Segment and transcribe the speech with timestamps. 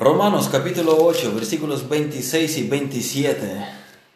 [0.00, 3.66] Romanos capítulo 8, versículos 26 y 27.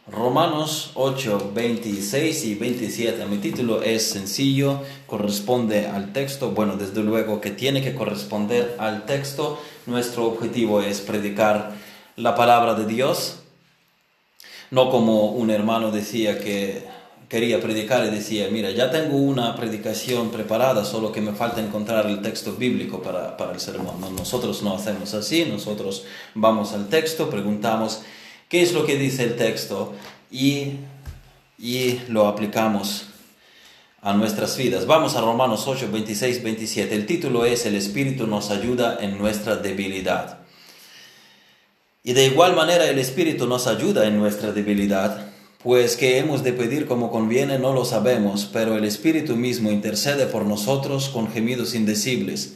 [0.06, 3.26] Romanos 8, 26 y 27.
[3.26, 6.52] Mi título es sencillo, corresponde al texto.
[6.52, 9.60] Bueno, desde luego que tiene que corresponder al texto.
[9.84, 11.72] Nuestro objetivo es predicar
[12.16, 13.40] la palabra de Dios.
[14.70, 16.88] No como un hermano decía que
[17.28, 22.06] quería predicar y decía, mira, ya tengo una predicación preparada, solo que me falta encontrar
[22.06, 24.00] el texto bíblico para, para el sermón.
[24.16, 26.04] nosotros no hacemos así, nosotros
[26.34, 28.02] vamos al texto, preguntamos
[28.48, 29.92] qué es lo que dice el texto
[30.30, 30.74] y,
[31.58, 33.06] y lo aplicamos
[34.02, 34.86] a nuestras vidas.
[34.86, 36.94] Vamos a Romanos 8, 26, 27.
[36.94, 40.40] El título es El Espíritu nos ayuda en nuestra debilidad.
[42.02, 45.33] Y de igual manera el Espíritu nos ayuda en nuestra debilidad
[45.64, 50.26] pues que hemos de pedir como conviene no lo sabemos, pero el Espíritu mismo intercede
[50.26, 52.52] por nosotros con gemidos indecibles.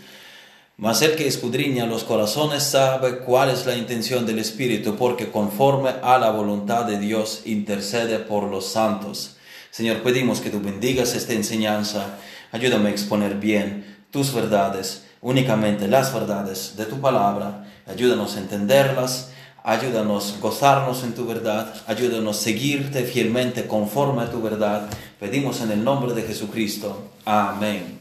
[0.77, 5.88] Mas el que escudriña los corazones sabe cuál es la intención del Espíritu, porque conforme
[6.02, 9.38] a la voluntad de Dios intercede por los santos.
[9.71, 12.19] Señor, pedimos que tú bendigas esta enseñanza,
[12.52, 19.30] ayúdame a exponer bien tus verdades, únicamente las verdades de tu palabra, ayúdanos a entenderlas
[19.69, 21.74] Ayúdanos a gozarnos en tu verdad.
[21.87, 24.88] Ayúdanos a seguirte fielmente conforme a tu verdad.
[25.21, 27.10] Pedimos en el nombre de Jesucristo.
[27.27, 27.99] Amén.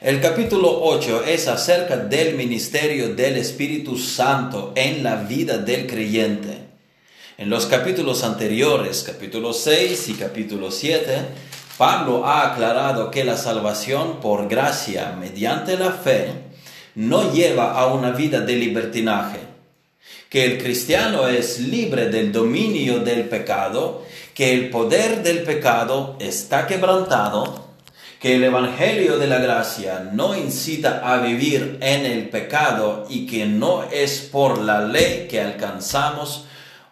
[0.00, 6.56] El capítulo 8 es acerca del ministerio del Espíritu Santo en la vida del creyente.
[7.36, 11.18] En los capítulos anteriores, capítulo 6 y capítulo 7,
[11.76, 16.30] Pablo ha aclarado que la salvación por gracia mediante la fe
[16.94, 19.51] no lleva a una vida de libertinaje
[20.32, 26.66] que el cristiano es libre del dominio del pecado, que el poder del pecado está
[26.66, 27.66] quebrantado,
[28.18, 33.44] que el Evangelio de la Gracia no incita a vivir en el pecado y que
[33.44, 36.46] no es por la ley que alcanzamos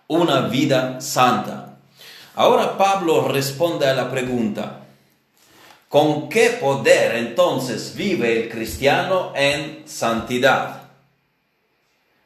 [0.07, 1.79] una vida santa.
[2.35, 4.81] Ahora Pablo responde a la pregunta,
[5.89, 10.80] ¿con qué poder entonces vive el cristiano en santidad?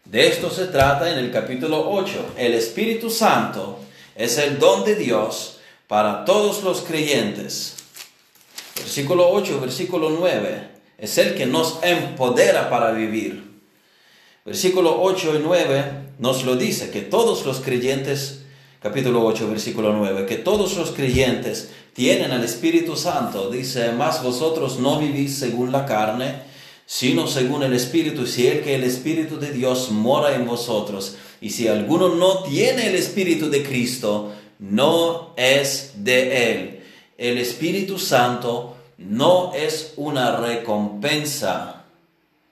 [0.04, 2.34] De esto se trata en el capítulo 8.
[2.36, 3.78] El Espíritu Santo
[4.14, 7.76] es el don de Dios para todos los creyentes.
[8.76, 10.68] Versículo 8, versículo 9.
[10.98, 13.54] Es el que nos empodera para vivir.
[14.44, 15.84] Versículo 8 y 9
[16.18, 18.42] nos lo dice, que todos los creyentes,
[18.80, 23.50] capítulo 8, versículo 9, que todos los creyentes tienen al Espíritu Santo.
[23.50, 26.42] Dice, más vosotros no vivís según la carne,
[26.86, 31.16] sino según el Espíritu, si el que el Espíritu de Dios mora en vosotros.
[31.40, 36.84] Y si alguno no tiene el Espíritu de Cristo, no es de él.
[37.16, 41.84] El Espíritu Santo no es una recompensa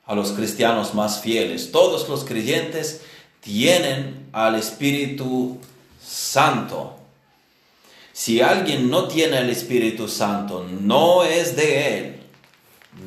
[0.05, 1.71] a los cristianos más fieles.
[1.71, 3.03] Todos los creyentes
[3.41, 5.59] tienen al Espíritu
[6.05, 6.97] Santo.
[8.13, 12.21] Si alguien no tiene el Espíritu Santo, no es de él,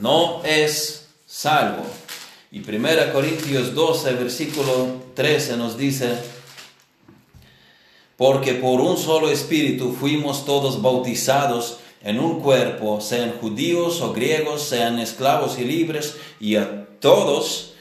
[0.01, 1.04] no es
[1.35, 1.83] salvo.
[2.49, 6.17] Y 1 Corintios 12, versículo 13 nos dice,
[8.15, 14.61] porque por un solo espíritu fuimos todos bautizados en un cuerpo, sean judíos o griegos,
[14.61, 17.73] sean esclavos y libres, y a todos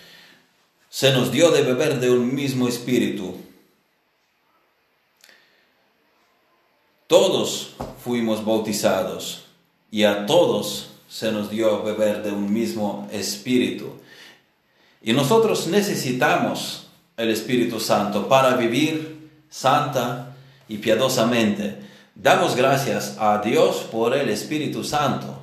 [0.88, 3.36] se nos dio de beber de un mismo espíritu.
[7.06, 9.44] Todos fuimos bautizados
[9.92, 13.92] y a todos se nos dio a beber de un mismo espíritu.
[15.00, 20.34] Y nosotros necesitamos el Espíritu Santo para vivir santa
[20.66, 21.78] y piadosamente.
[22.16, 25.38] Damos gracias a Dios por el Espíritu Santo.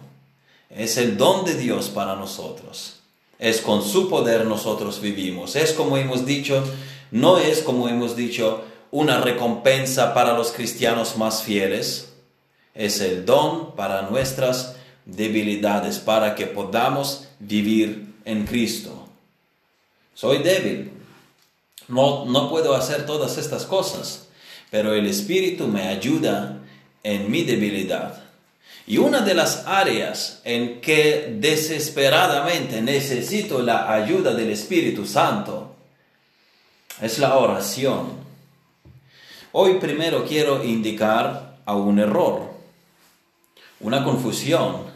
[0.70, 3.00] Es el don de Dios para nosotros.
[3.40, 5.56] Es con su poder nosotros vivimos.
[5.56, 6.66] Es como hemos dicho,
[7.12, 12.12] no es como hemos dicho una recompensa para los cristianos más fieles.
[12.76, 14.76] Es el don para nuestras
[15.06, 19.08] debilidades para que podamos vivir en Cristo.
[20.14, 20.92] Soy débil,
[21.88, 24.28] no, no puedo hacer todas estas cosas,
[24.70, 26.60] pero el Espíritu me ayuda
[27.04, 28.22] en mi debilidad.
[28.88, 35.76] Y una de las áreas en que desesperadamente necesito la ayuda del Espíritu Santo
[37.02, 38.22] es la oración.
[39.54, 42.52] Hoy primero quiero indicar a un error,
[43.80, 44.91] una confusión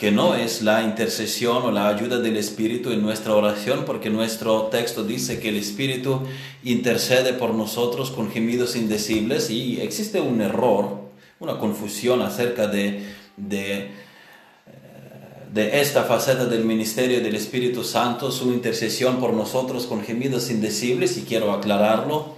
[0.00, 4.62] que no es la intercesión o la ayuda del Espíritu en nuestra oración, porque nuestro
[4.68, 6.22] texto dice que el Espíritu
[6.64, 11.02] intercede por nosotros con gemidos indecibles y existe un error,
[11.38, 13.02] una confusión acerca de,
[13.36, 13.90] de,
[15.52, 21.18] de esta faceta del ministerio del Espíritu Santo, su intercesión por nosotros con gemidos indecibles,
[21.18, 22.36] y quiero aclararlo.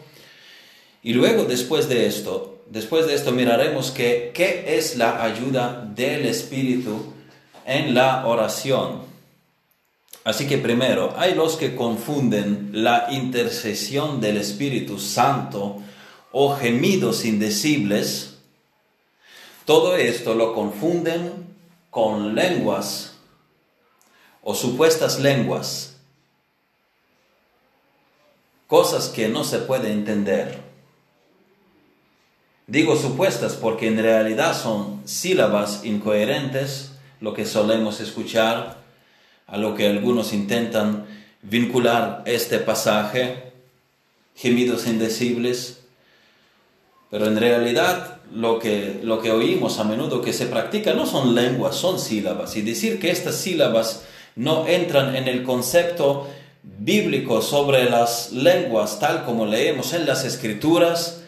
[1.01, 6.27] Y luego, después de esto, después de esto miraremos que, qué es la ayuda del
[6.27, 7.12] Espíritu
[7.67, 9.03] en la oración.
[10.25, 15.83] Así que primero, hay los que confunden la intercesión del Espíritu Santo
[16.31, 18.37] o gemidos indecibles.
[19.65, 21.47] Todo esto lo confunden
[21.91, 23.15] con lenguas
[24.43, 25.97] o supuestas lenguas,
[28.67, 30.61] cosas que no se puede entender.
[32.67, 36.92] Digo supuestas porque en realidad son sílabas incoherentes,
[37.23, 38.83] lo que solemos escuchar,
[39.47, 41.07] a lo que algunos intentan
[41.43, 43.53] vincular este pasaje,
[44.35, 45.85] gemidos indecibles,
[47.11, 51.35] pero en realidad lo que, lo que oímos a menudo que se practica no son
[51.35, 52.57] lenguas, son sílabas.
[52.57, 54.03] Y decir que estas sílabas
[54.35, 56.29] no entran en el concepto
[56.63, 61.22] bíblico sobre las lenguas, tal como leemos en las escrituras,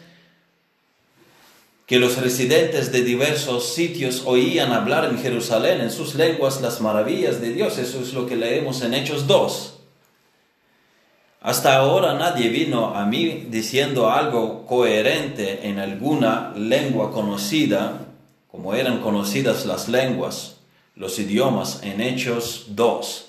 [1.85, 7.41] que los residentes de diversos sitios oían hablar en Jerusalén en sus lenguas las maravillas
[7.41, 7.77] de Dios.
[7.77, 9.73] Eso es lo que leemos en Hechos 2.
[11.41, 18.07] Hasta ahora nadie vino a mí diciendo algo coherente en alguna lengua conocida,
[18.49, 20.55] como eran conocidas las lenguas,
[20.95, 23.25] los idiomas en Hechos 2.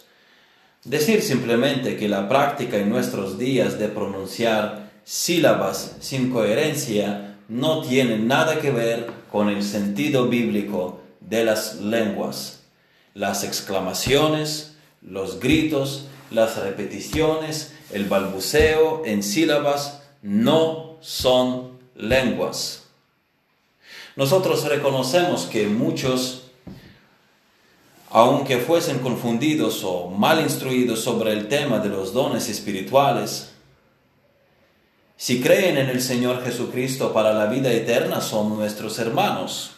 [0.84, 8.18] Decir simplemente que la práctica en nuestros días de pronunciar sílabas sin coherencia no tiene
[8.18, 12.64] nada que ver con el sentido bíblico de las lenguas.
[13.14, 22.84] Las exclamaciones, los gritos, las repeticiones, el balbuceo en sílabas no son lenguas.
[24.16, 26.50] Nosotros reconocemos que muchos,
[28.10, 33.52] aunque fuesen confundidos o mal instruidos sobre el tema de los dones espirituales,
[35.16, 39.72] si creen en el Señor Jesucristo para la vida eterna, son nuestros hermanos.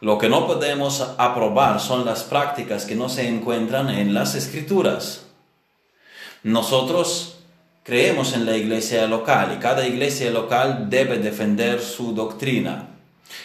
[0.00, 5.26] Lo que no podemos aprobar son las prácticas que no se encuentran en las escrituras.
[6.42, 7.38] Nosotros
[7.84, 12.88] creemos en la iglesia local y cada iglesia local debe defender su doctrina.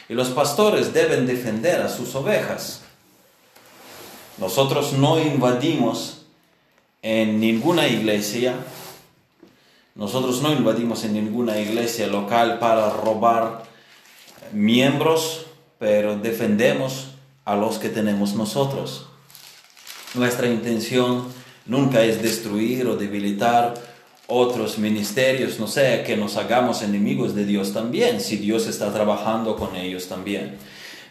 [0.10, 2.82] Y los pastores deben defender a sus ovejas.
[4.38, 6.26] Nosotros no invadimos
[7.02, 8.56] en ninguna iglesia,
[9.98, 13.64] nosotros no invadimos en ninguna iglesia local para robar
[14.54, 15.48] miembros,
[15.80, 17.10] pero defendemos
[17.44, 19.08] a los que tenemos nosotros.
[20.16, 21.26] Nuestra intención
[21.68, 23.74] Nunca es destruir o debilitar
[24.28, 29.58] otros ministerios, no sea que nos hagamos enemigos de Dios también, si Dios está trabajando
[29.58, 30.56] con ellos también.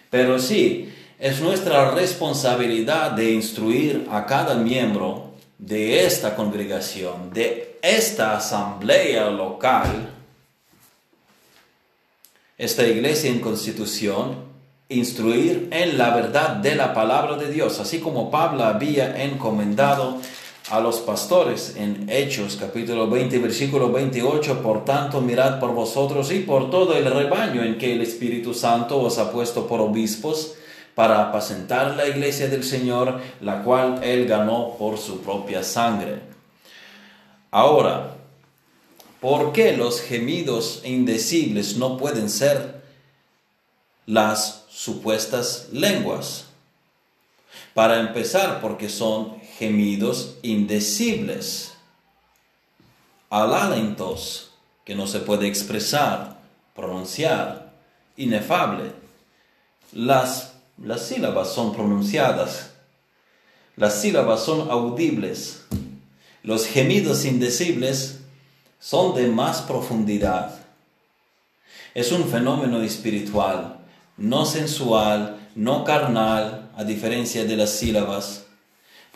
[0.08, 8.36] Pero sí, es nuestra responsabilidad de instruir a cada miembro de esta congregación, de esta
[8.36, 10.10] asamblea local,
[12.58, 14.34] esta iglesia en constitución,
[14.88, 20.18] instruir en la verdad de la palabra de Dios, así como Pablo había encomendado
[20.70, 26.40] a los pastores en Hechos capítulo 20 versículo 28, por tanto mirad por vosotros y
[26.40, 30.54] por todo el rebaño en que el Espíritu Santo os ha puesto por obispos
[30.96, 36.35] para apacentar la iglesia del Señor, la cual él ganó por su propia sangre.
[37.56, 38.18] Ahora,
[39.18, 42.82] ¿por qué los gemidos indecibles no pueden ser
[44.04, 46.48] las supuestas lenguas?
[47.72, 51.72] Para empezar, porque son gemidos indecibles,
[53.30, 54.50] alálentos
[54.84, 56.38] que no se puede expresar,
[56.74, 57.72] pronunciar,
[58.18, 58.92] inefable.
[59.92, 62.74] Las, las sílabas son pronunciadas,
[63.76, 65.62] las sílabas son audibles,
[66.46, 68.20] los gemidos indecibles
[68.80, 70.54] son de más profundidad.
[71.94, 73.80] Es un fenómeno espiritual,
[74.16, 78.46] no sensual, no carnal, a diferencia de las sílabas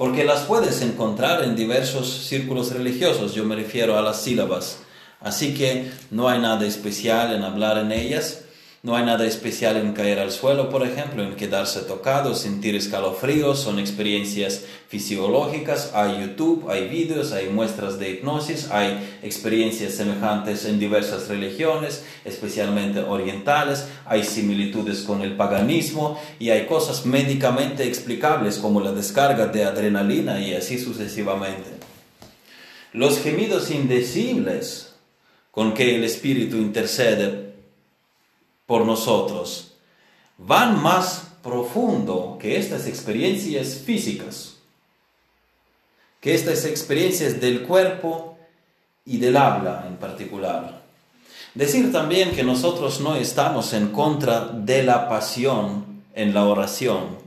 [0.01, 4.79] porque las puedes encontrar en diversos círculos religiosos, yo me refiero a las sílabas.
[5.21, 8.45] Así que no hay nada especial en hablar en ellas,
[8.83, 13.59] no hay nada especial en caer al suelo, por ejemplo, en quedarse tocado, sentir escalofríos,
[13.61, 20.79] son experiencias fisiológicas, hay YouTube, hay vídeos, hay muestras de hipnosis, hay experiencias semejantes en
[20.79, 28.81] diversas religiones, especialmente orientales, hay similitudes con el paganismo y hay cosas médicamente explicables como
[28.81, 31.69] la descarga de adrenalina y así sucesivamente.
[32.95, 34.95] Los gemidos indecibles
[35.51, 37.50] con que el Espíritu intercede
[38.71, 39.73] por nosotros
[40.39, 44.59] van más profundo que estas experiencias físicas,
[46.21, 48.39] que estas experiencias del cuerpo
[49.05, 50.83] y del habla en particular.
[51.53, 57.19] Decir también que nosotros no estamos en contra de la pasión en la oración,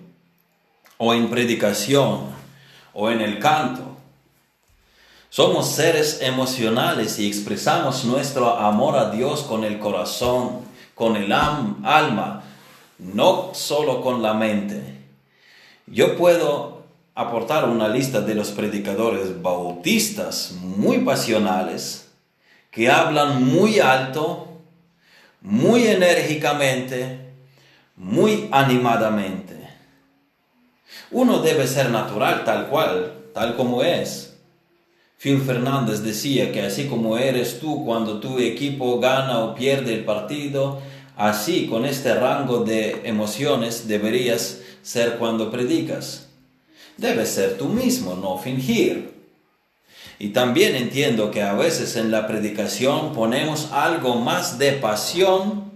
[0.97, 2.21] o en predicación,
[2.93, 3.97] o en el canto.
[5.29, 10.71] Somos seres emocionales y expresamos nuestro amor a Dios con el corazón,
[11.03, 12.43] con el alma,
[12.98, 15.01] no solo con la mente.
[15.86, 16.83] Yo puedo
[17.13, 22.10] aportar una lista de los predicadores bautistas muy pasionales
[22.72, 24.48] que hablan muy alto,
[25.41, 27.33] muy enérgicamente,
[27.98, 29.57] muy animadamente.
[31.12, 34.38] Uno debe ser natural tal cual, tal como es.
[35.17, 40.03] Phil Fernández decía que así como eres tú cuando tu equipo gana o pierde el
[40.03, 40.81] partido,
[41.15, 46.27] así con este rango de emociones deberías ser cuando predicas.
[46.98, 49.13] Debes ser tú mismo, no fingir.
[50.20, 55.72] Y también entiendo que a veces en la predicación ponemos algo más de pasión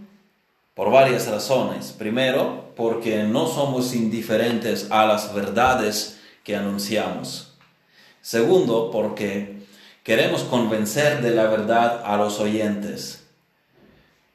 [0.74, 1.94] por varias razones.
[1.98, 7.56] Primero, porque no somos indiferentes a las verdades que anunciamos.
[8.22, 9.64] Segundo, porque
[10.04, 13.17] queremos convencer de la verdad a los oyentes.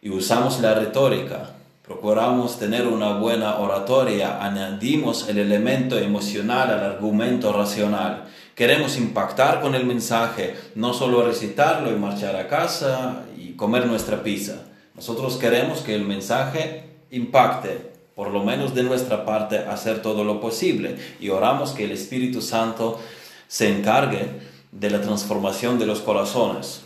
[0.04, 1.50] Y usamos la retórica.
[1.84, 8.24] Procuramos tener una buena oratoria, añadimos el elemento emocional al argumento racional.
[8.56, 14.24] Queremos impactar con el mensaje, no solo recitarlo y marchar a casa y comer nuestra
[14.24, 14.64] pizza.
[14.96, 20.40] Nosotros queremos que el mensaje impacte, por lo menos de nuestra parte, hacer todo lo
[20.40, 20.96] posible.
[21.20, 23.00] Y oramos que el Espíritu Santo
[23.46, 24.26] se encargue
[24.72, 26.82] de la transformación de los corazones.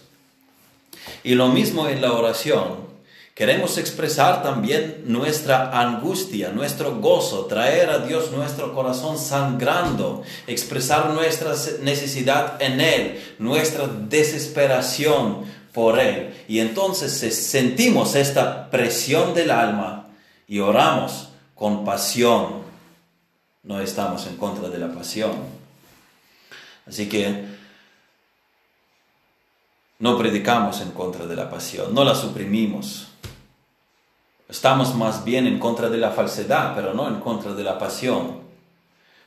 [1.24, 2.95] Y lo mismo en la oración.
[3.36, 11.52] Queremos expresar también nuestra angustia, nuestro gozo, traer a Dios nuestro corazón sangrando, expresar nuestra
[11.82, 16.34] necesidad en Él, nuestra desesperación, por Él.
[16.48, 20.06] Y entonces sentimos esta presión del alma
[20.48, 22.62] y oramos con pasión.
[23.64, 25.32] No estamos en contra de la pasión.
[26.86, 27.44] Así que
[29.98, 33.08] no predicamos en contra de la pasión, no la suprimimos.
[34.48, 38.40] Estamos más bien en contra de la falsedad, pero no en contra de la pasión.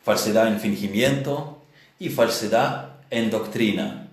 [0.02, 1.58] Falsedad en fingimiento
[2.00, 4.08] y falsedad en doctrina.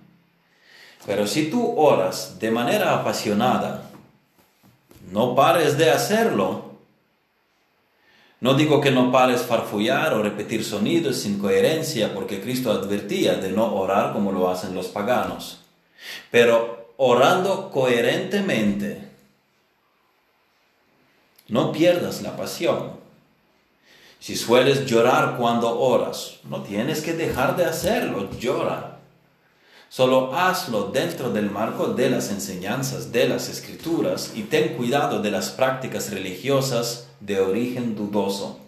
[1.05, 3.89] Pero si tú oras de manera apasionada,
[5.09, 6.65] no pares de hacerlo.
[8.41, 13.51] No digo que no pares farfullar o repetir sonidos sin coherencia, porque Cristo advertía de
[13.51, 15.61] no orar como lo hacen los paganos.
[16.29, 19.06] Pero orando coherentemente,
[21.47, 22.91] no pierdas la pasión.
[24.19, 28.99] Si sueles llorar cuando oras, no tienes que dejar de hacerlo, llora.
[29.89, 35.31] Solo hazlo dentro del marco de las enseñanzas de las escrituras y ten cuidado de
[35.31, 38.59] las prácticas religiosas de origen dudoso,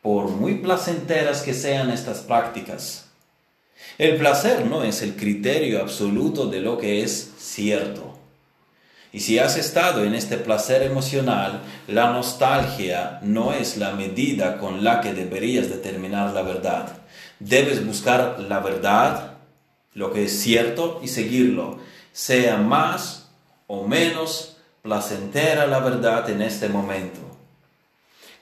[0.00, 3.06] por muy placenteras que sean estas prácticas.
[3.98, 8.09] El placer no es el criterio absoluto de lo que es cierto.
[9.12, 14.84] Y si has estado en este placer emocional, la nostalgia no es la medida con
[14.84, 16.98] la que deberías determinar la verdad.
[17.40, 19.34] Debes buscar la verdad
[19.94, 21.78] lo que es cierto y seguirlo,
[22.12, 23.28] sea más
[23.66, 27.20] o menos placentera la verdad en este momento.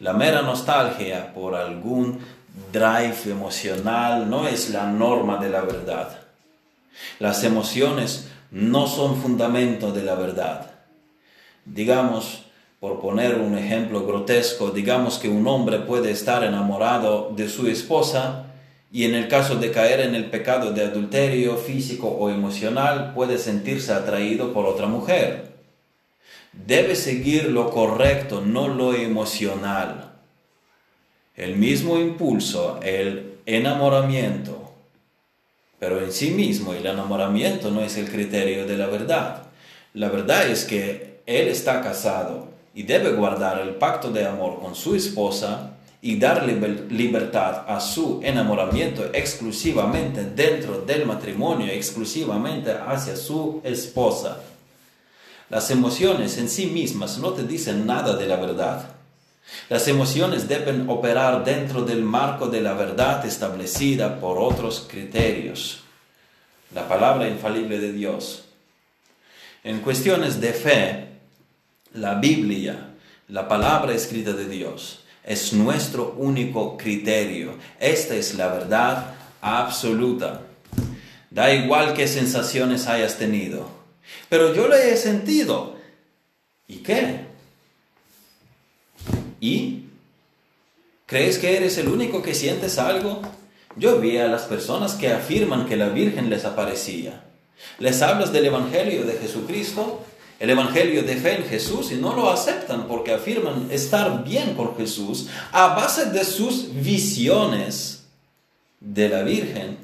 [0.01, 2.21] La mera nostalgia por algún
[2.73, 6.21] drive emocional no es la norma de la verdad.
[7.19, 10.71] Las emociones no son fundamento de la verdad.
[11.65, 12.45] Digamos,
[12.81, 18.47] por poner un ejemplo grotesco, digamos que un hombre puede estar enamorado de su esposa
[18.91, 23.37] y en el caso de caer en el pecado de adulterio físico o emocional, puede
[23.37, 25.49] sentirse atraído por otra mujer.
[26.53, 30.13] Debe seguir lo correcto, no lo emocional.
[31.37, 34.68] El mismo impulso, el enamoramiento,
[35.79, 39.43] pero en sí mismo el enamoramiento no es el criterio de la verdad.
[39.95, 44.75] La verdad es que él está casado y debe guardar el pacto de amor con
[44.75, 46.57] su esposa y darle
[46.91, 54.39] libertad a su enamoramiento exclusivamente dentro del matrimonio, exclusivamente hacia su esposa.
[55.51, 58.98] Las emociones en sí mismas no te dicen nada de la verdad.
[59.69, 65.83] Las emociones deben operar dentro del marco de la verdad establecida por otros criterios.
[66.75, 68.45] La palabra infalible de Dios.
[69.65, 71.09] En cuestiones de fe,
[71.95, 72.95] la Biblia,
[73.29, 77.59] la palabra escrita de Dios, es nuestro único criterio.
[77.79, 80.43] Esta es la verdad absoluta.
[81.31, 83.69] Da igual qué sensaciones hayas tenido.
[84.31, 85.77] Pero yo le he sentido.
[86.67, 87.28] ¿Y qué?
[89.41, 89.85] ¿Y?
[91.07, 93.23] ¿Crees que eres el único que sientes algo?
[93.77, 97.25] Yo vi a las personas que afirman que la Virgen les aparecía.
[97.79, 100.05] Les hablas del Evangelio de Jesucristo,
[100.39, 104.77] el Evangelio de fe en Jesús y no lo aceptan porque afirman estar bien con
[104.77, 108.05] Jesús a base de sus visiones
[108.81, 109.79] de la Virgen.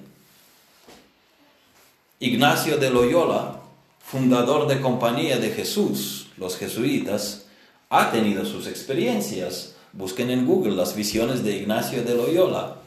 [2.21, 3.61] Ignacio de Loyola,
[4.05, 7.44] fundador de Compañía de Jesús, los jesuitas,
[7.95, 9.75] ha tenido sus experiencias.
[9.93, 12.79] Busquen en Google las visiones de Ignacio de Loyola.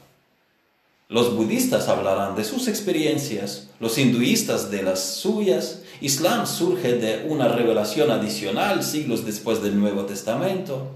[1.07, 5.83] Los budistas hablarán de sus experiencias, los hinduistas de las suyas.
[6.01, 10.91] Islam surge de una revelación adicional siglos después del Nuevo Testamento.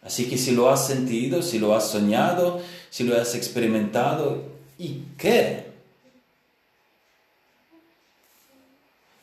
[0.00, 2.60] Así que si lo has sentido, si lo has soñado,
[2.90, 4.44] si lo has experimentado,
[4.78, 5.67] ¿y qué?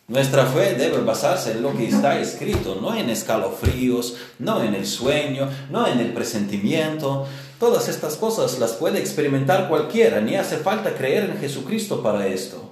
[0.07, 4.85] Nuestra fe debe basarse en lo que está escrito, no en escalofríos, no en el
[4.85, 7.25] sueño, no en el presentimiento.
[7.59, 12.71] Todas estas cosas las puede experimentar cualquiera, ni hace falta creer en Jesucristo para esto.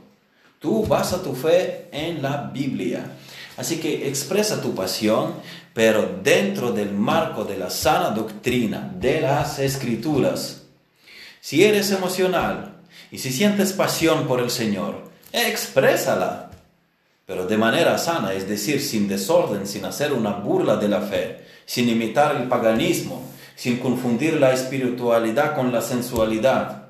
[0.59, 3.03] Tú basa tu fe en la Biblia.
[3.57, 5.33] Así que expresa tu pasión,
[5.73, 10.61] pero dentro del marco de la sana doctrina de las escrituras.
[11.41, 12.75] Si eres emocional
[13.09, 16.52] y si sientes pasión por el Señor, exprésala
[17.25, 21.45] pero de manera sana, es decir, sin desorden, sin hacer una burla de la fe,
[21.65, 23.23] sin imitar el paganismo,
[23.55, 26.89] sin confundir la espiritualidad con la sensualidad.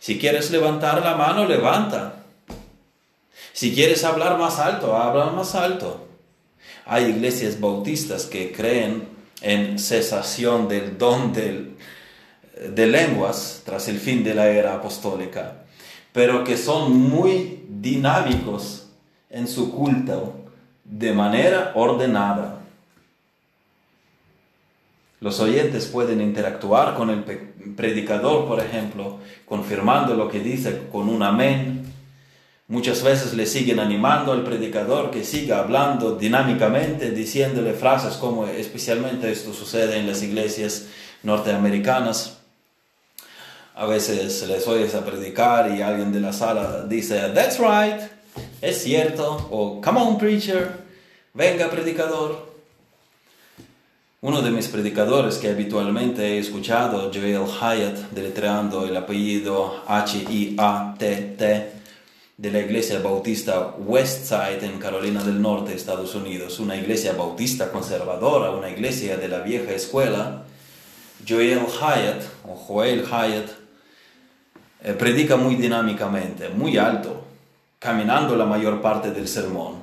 [0.00, 2.24] Si quieres levantar la mano, levanta.
[3.52, 6.08] Si quieres hablar más alto, habla más alto.
[6.86, 9.08] Hay iglesias bautistas que creen
[9.40, 15.64] en cesación del don de lenguas tras el fin de la era apostólica,
[16.12, 18.83] pero que son muy dinámicos
[19.34, 20.32] en su culto
[20.84, 22.60] de manera ordenada.
[25.20, 27.24] Los oyentes pueden interactuar con el
[27.74, 31.84] predicador, por ejemplo, confirmando lo que dice con un amén.
[32.68, 39.32] Muchas veces le siguen animando al predicador que siga hablando dinámicamente, diciéndole frases como especialmente
[39.32, 40.86] esto sucede en las iglesias
[41.22, 42.38] norteamericanas.
[43.74, 48.14] A veces les oyes a predicar y alguien de la sala dice, That's right,
[48.64, 50.70] es cierto, o come on preacher,
[51.34, 52.54] venga predicador.
[54.22, 61.72] Uno de mis predicadores que habitualmente he escuchado, Joel Hyatt, deletreando el apellido H-I-A-T-T,
[62.36, 68.50] de la iglesia bautista Westside en Carolina del Norte, Estados Unidos, una iglesia bautista conservadora,
[68.50, 70.44] una iglesia de la vieja escuela,
[71.28, 73.50] Joel Hyatt, o Joel Hyatt,
[74.82, 77.23] eh, predica muy dinámicamente, muy alto,
[77.84, 79.74] caminando la mayor parte del sermón.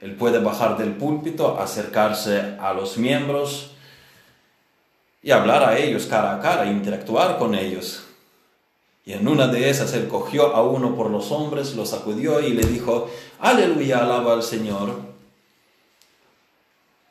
[0.00, 3.72] Él puede bajar del púlpito, acercarse a los miembros
[5.22, 8.04] y hablar a ellos cara a cara, interactuar con ellos.
[9.04, 12.54] Y en una de esas él cogió a uno por los hombres, lo sacudió y
[12.54, 14.98] le dijo, aleluya, alaba al Señor.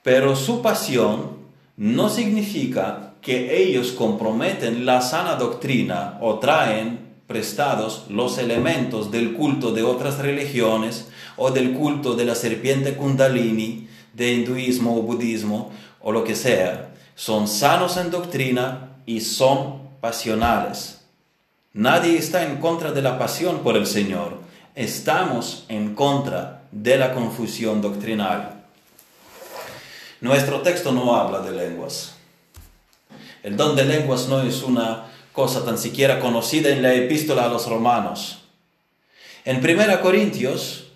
[0.01, 1.37] Pero su pasión
[1.77, 9.71] no significa que ellos comprometen la sana doctrina o traen prestados los elementos del culto
[9.71, 16.11] de otras religiones o del culto de la serpiente kundalini, de hinduismo o budismo o
[16.11, 16.89] lo que sea.
[17.13, 21.01] Son sanos en doctrina y son pasionales.
[21.71, 24.39] Nadie está en contra de la pasión por el Señor.
[24.73, 28.63] Estamos en contra de la confusión doctrinal.
[30.19, 32.15] Nuestro texto no habla de lenguas.
[33.43, 35.05] El don de lenguas no es una
[35.39, 38.39] cosa tan siquiera conocida en la epístola a los romanos.
[39.45, 40.87] En 1 Corintios,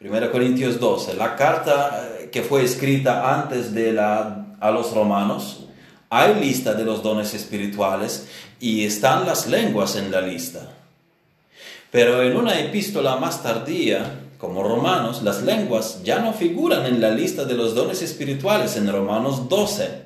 [0.00, 5.66] 1 Corintios 12, la carta eh, que fue escrita antes de la a los romanos,
[6.10, 8.26] hay lista de los dones espirituales
[8.58, 10.72] y están las lenguas en la lista.
[11.92, 17.12] Pero en una epístola más tardía, como Romanos, las lenguas ya no figuran en la
[17.12, 20.03] lista de los dones espirituales en Romanos 12.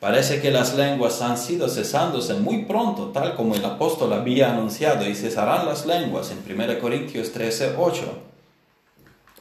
[0.00, 5.08] Parece que las lenguas han sido cesándose muy pronto, tal como el apóstol había anunciado,
[5.08, 8.18] y cesarán las lenguas en 1 Corintios 13, 8.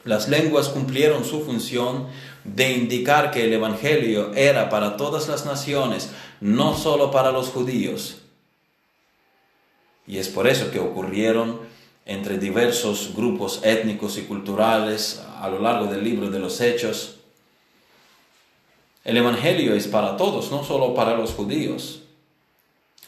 [0.05, 2.07] Las lenguas cumplieron su función
[2.43, 6.11] de indicar que el Evangelio era para todas las naciones,
[6.41, 8.17] no solo para los judíos.
[10.05, 11.61] Y es por eso que ocurrieron
[12.05, 17.19] entre diversos grupos étnicos y culturales a lo largo del libro de los Hechos
[19.03, 22.03] El Evangelio es para todos, no solo para los judíos.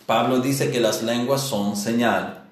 [0.06, 2.44] Pablo dice que las lenguas son señal.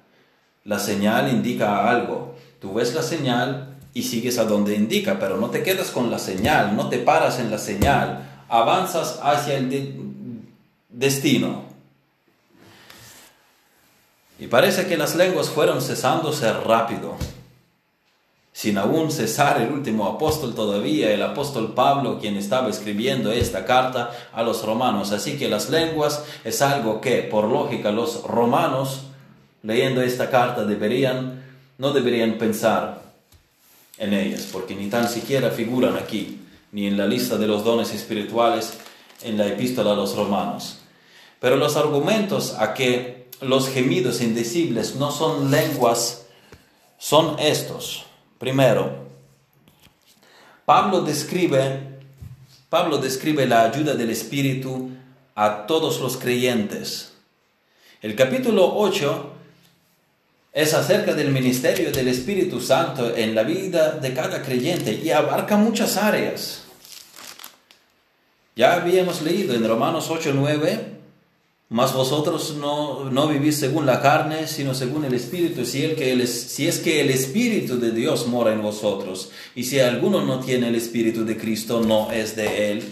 [0.64, 2.34] La señal indica algo.
[2.60, 6.18] Tú ves la señal y sigues a donde indica, pero no te quedas con la
[6.18, 10.42] señal, no te paras en la señal, avanzas hacia el
[10.88, 11.64] destino.
[14.38, 17.16] Y parece que las lenguas fueron cesándose rápido,
[18.54, 24.12] sin aún cesar el último apóstol todavía, el apóstol Pablo, quien estaba escribiendo esta carta
[24.32, 25.10] a los romanos.
[25.10, 29.06] Así que las lenguas es algo que, por lógica, los romanos,
[29.64, 31.42] leyendo esta carta, deberían,
[31.78, 33.02] no deberían pensar
[33.98, 36.40] en ellas, porque ni tan siquiera figuran aquí,
[36.70, 38.74] ni en la lista de los dones espirituales
[39.24, 40.78] en la epístola a los romanos.
[41.40, 46.26] Pero los argumentos a que los gemidos indecibles no son lenguas
[46.98, 48.06] son estos.
[48.38, 49.04] Primero,
[50.64, 51.80] Pablo describe,
[52.68, 54.90] Pablo describe la ayuda del Espíritu
[55.34, 57.12] a todos los creyentes.
[58.02, 59.32] El capítulo 8
[60.52, 65.56] es acerca del ministerio del Espíritu Santo en la vida de cada creyente y abarca
[65.56, 66.64] muchas áreas.
[68.56, 70.93] Ya habíamos leído en Romanos 8, 9
[71.70, 76.26] mas vosotros no, no, vivís según la carne, sino según el Espíritu, si, el que
[76.26, 79.30] si es que el Espíritu de Dios mora en vosotros.
[79.54, 82.84] Y si alguno no tiene el Espíritu de Cristo, no es de Él.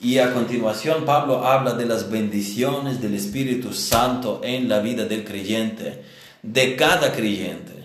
[0.00, 5.24] Y a continuación Pablo habla de las bendiciones del Espíritu Santo en la vida del
[5.24, 6.02] creyente,
[6.42, 7.84] de cada creyente.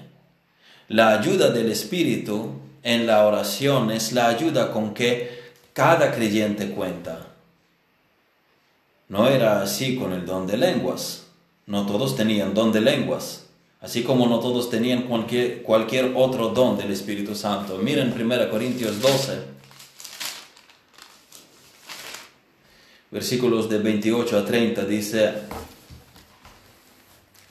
[0.88, 7.35] La ayuda del Espíritu en la oración es la ayuda con que cada creyente cuenta.
[9.08, 11.26] No era así con el don de lenguas.
[11.68, 13.48] No todos tenían don de lenguas,
[13.82, 17.80] así como no todos tenían cualquier, cualquier otro don del Espíritu Santo.
[17.80, 19.40] Miren 1 Corintios 12,
[23.10, 25.34] versículos de 28 a 30, dice,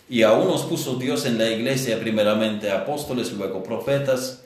[0.09, 4.44] y aún nos puso Dios en la iglesia primeramente apóstoles, luego profetas,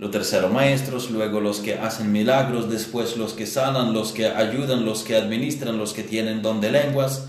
[0.00, 4.86] lo tercero, maestros, luego los que hacen milagros, después los que sanan, los que ayudan,
[4.86, 7.26] los que administran, los que tienen don de lenguas.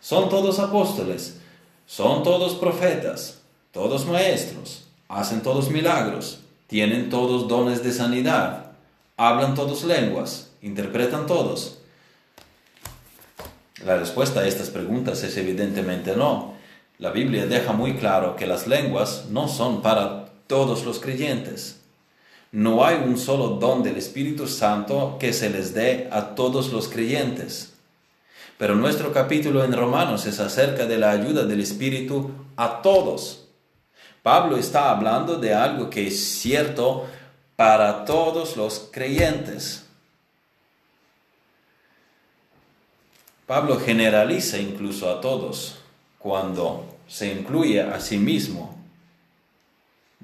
[0.00, 1.36] Son todos apóstoles,
[1.84, 8.70] son todos profetas, todos maestros, hacen todos milagros, tienen todos dones de sanidad,
[9.18, 11.80] hablan todos lenguas, interpretan todos.
[13.84, 16.54] La respuesta a estas preguntas es evidentemente no.
[16.98, 21.82] La Biblia deja muy claro que las lenguas no son para todos los creyentes.
[22.52, 26.88] No hay un solo don del Espíritu Santo que se les dé a todos los
[26.88, 27.74] creyentes.
[28.58, 33.48] Pero nuestro capítulo en Romanos es acerca de la ayuda del Espíritu a todos.
[34.22, 37.06] Pablo está hablando de algo que es cierto
[37.54, 39.86] para todos los creyentes.
[43.46, 45.78] Pablo generaliza incluso a todos
[46.18, 48.75] cuando se incluye a sí mismo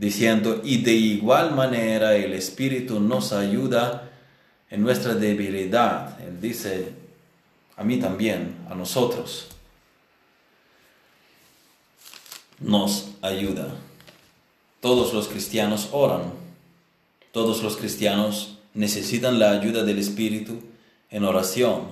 [0.02, 4.10] diciendo, y de igual manera el Espíritu nos ayuda
[4.68, 6.20] en nuestra debilidad.
[6.20, 6.88] Él dice,
[7.76, 9.46] a mí también, a nosotros.
[12.58, 13.68] Nos ayuda.
[14.80, 16.32] Todos los cristianos oran.
[17.30, 20.62] Todos los cristianos necesitan la ayuda del Espíritu
[21.10, 21.82] en oración.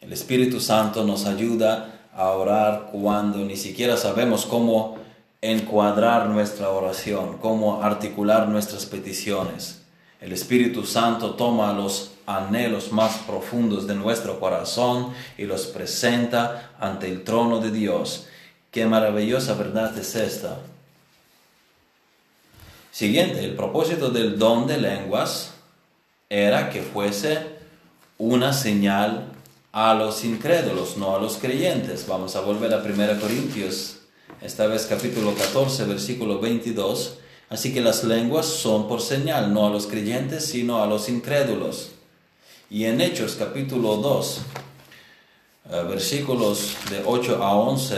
[0.00, 4.98] El Espíritu Santo nos ayuda a orar cuando ni siquiera sabemos cómo
[5.42, 9.82] encuadrar nuestra oración, cómo articular nuestras peticiones.
[10.20, 17.08] El Espíritu Santo toma los anhelos más profundos de nuestro corazón y los presenta ante
[17.08, 18.26] el trono de Dios.
[18.70, 20.58] Qué maravillosa verdad es esta.
[22.92, 25.54] Siguiente, el propósito del don de lenguas
[26.28, 27.46] era que fuese
[28.18, 29.32] una señal
[29.72, 32.06] a los incrédulos, no a los creyentes.
[32.06, 33.99] Vamos a volver a 1 Corintios
[34.42, 37.18] esta vez capítulo 14, versículo 22.
[37.48, 41.90] Así que las lenguas son por señal, no a los creyentes, sino a los incrédulos.
[42.70, 44.40] Y en Hechos capítulo 2,
[45.70, 47.96] eh, versículos de 8 a 11,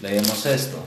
[0.00, 0.78] leemos esto.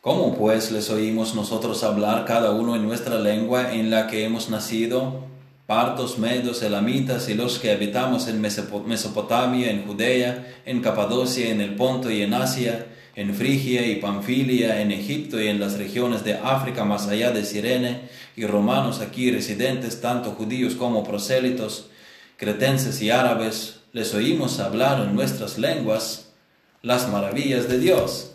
[0.00, 4.48] ¿Cómo pues les oímos nosotros hablar cada uno en nuestra lengua en la que hemos
[4.48, 5.31] nacido?
[5.72, 11.76] Partos, medos, elamitas y los que habitamos en Mesopotamia, en Judea, en Capadocia, en el
[11.76, 16.34] Ponto y en Asia, en Frigia y Panfilia, en Egipto y en las regiones de
[16.34, 18.02] África más allá de Sirene,
[18.36, 21.88] y romanos aquí residentes, tanto judíos como prosélitos,
[22.36, 26.34] cretenses y árabes, les oímos hablar en nuestras lenguas
[26.82, 28.32] las maravillas de Dios.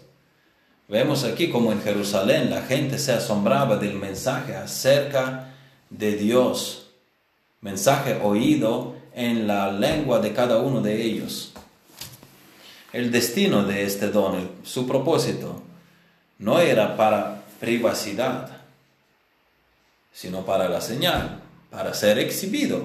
[0.87, 5.53] Vemos aquí como en Jerusalén la gente se asombraba del mensaje acerca
[5.91, 6.86] de Dios,
[7.61, 11.53] mensaje oído en la lengua de cada uno de ellos.
[12.93, 15.61] El destino de este don, su propósito,
[16.39, 18.57] no era para privacidad,
[20.13, 22.81] sino para la señal, para ser exhibido.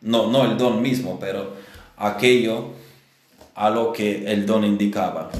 [0.00, 1.54] No, no el don mismo, pero
[1.96, 2.72] aquello
[3.54, 5.30] a lo que el don indicaba.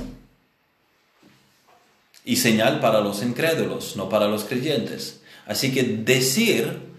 [2.24, 5.22] Y señal para los incrédulos, no para los creyentes.
[5.46, 6.89] Así que decir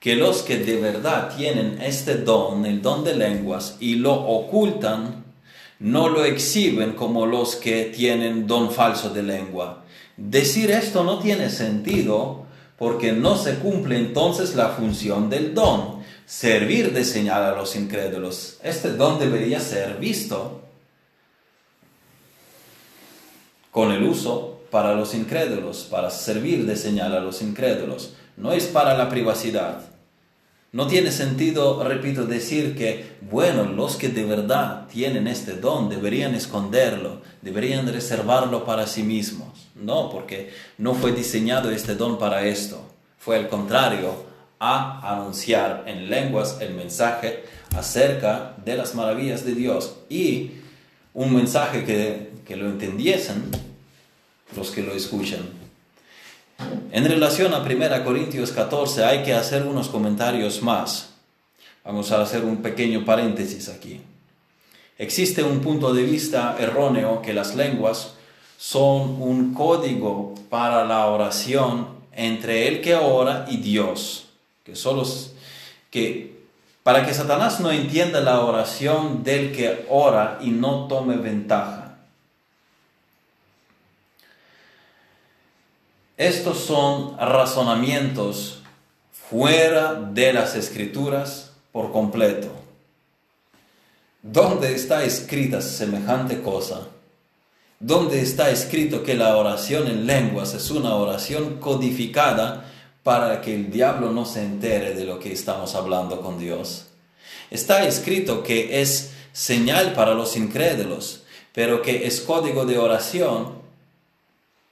[0.00, 5.24] que los que de verdad tienen este don, el don de lenguas, y lo ocultan,
[5.80, 9.84] no lo exhiben como los que tienen don falso de lengua.
[10.16, 16.92] Decir esto no tiene sentido porque no se cumple entonces la función del don, servir
[16.92, 18.58] de señal a los incrédulos.
[18.62, 20.62] Este don debería ser visto
[23.70, 28.14] con el uso para los incrédulos, para servir de señal a los incrédulos.
[28.36, 29.87] No es para la privacidad.
[30.70, 36.34] No tiene sentido, repito, decir que, bueno, los que de verdad tienen este don deberían
[36.34, 39.68] esconderlo, deberían reservarlo para sí mismos.
[39.74, 42.82] No, porque no fue diseñado este don para esto.
[43.18, 44.28] Fue al contrario,
[44.60, 47.44] a anunciar en lenguas el mensaje
[47.76, 50.52] acerca de las maravillas de Dios y
[51.14, 53.44] un mensaje que, que lo entendiesen
[54.56, 55.57] los que lo escuchan.
[56.90, 61.10] En relación a 1 Corintios 14 hay que hacer unos comentarios más.
[61.84, 64.00] Vamos a hacer un pequeño paréntesis aquí.
[64.98, 68.14] Existe un punto de vista erróneo que las lenguas
[68.58, 74.26] son un código para la oración entre el que ora y Dios,
[74.64, 75.06] que solo
[75.90, 76.36] que
[76.82, 81.77] para que Satanás no entienda la oración del que ora y no tome ventaja.
[86.18, 88.60] Estos son razonamientos
[89.30, 92.48] fuera de las escrituras por completo.
[94.20, 96.88] ¿Dónde está escrita semejante cosa?
[97.78, 102.64] ¿Dónde está escrito que la oración en lenguas es una oración codificada
[103.04, 106.86] para que el diablo no se entere de lo que estamos hablando con Dios?
[107.48, 113.52] Está escrito que es señal para los incrédulos, pero que es código de oración,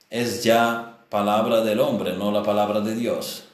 [0.09, 3.45] es ya palabra del hombre, no la palabra de Dios.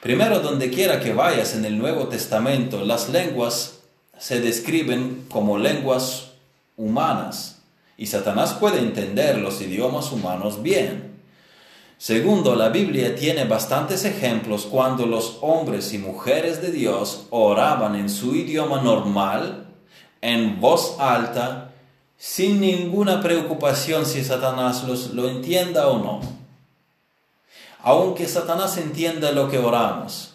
[0.00, 3.78] Primero, donde quiera que vayas en el Nuevo Testamento, las lenguas
[4.18, 6.32] se describen como lenguas
[6.76, 7.62] humanas
[7.96, 11.14] y Satanás puede entender los idiomas humanos bien.
[11.96, 18.10] Segundo, la Biblia tiene bastantes ejemplos cuando los hombres y mujeres de Dios oraban en
[18.10, 19.68] su idioma normal,
[20.20, 21.70] en voz alta,
[22.18, 26.43] sin ninguna preocupación si Satanás los, lo entienda o no
[27.84, 30.34] aunque Satanás entienda lo que oramos.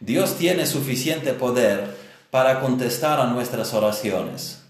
[0.00, 1.94] Dios tiene suficiente poder
[2.30, 4.62] para contestar a nuestras oraciones.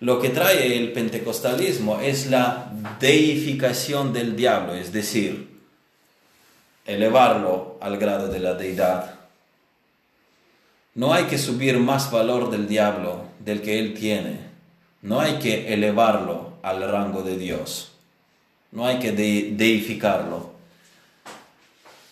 [0.00, 5.60] Lo que trae el pentecostalismo es la deificación del diablo, es decir,
[6.86, 9.16] elevarlo al grado de la deidad.
[10.94, 14.38] No hay que subir más valor del diablo del que él tiene.
[15.02, 17.92] No hay que elevarlo al rango de Dios.
[18.72, 20.53] No hay que deificarlo.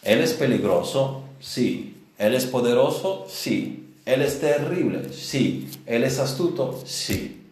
[0.02, 2.04] Él es peligroso, sí.
[2.18, 3.94] Él es poderoso, sí.
[4.04, 5.70] Él es terrible, sí.
[5.86, 7.50] Él es astuto, sí.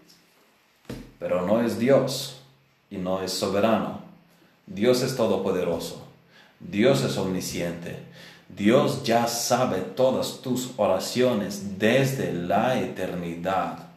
[1.18, 2.40] Pero no es Dios
[2.90, 4.00] y no es soberano.
[4.66, 6.06] Dios es todopoderoso.
[6.58, 7.96] Dios es omnisciente.
[8.48, 13.90] Dios ya sabe todas tus oraciones desde la eternidad.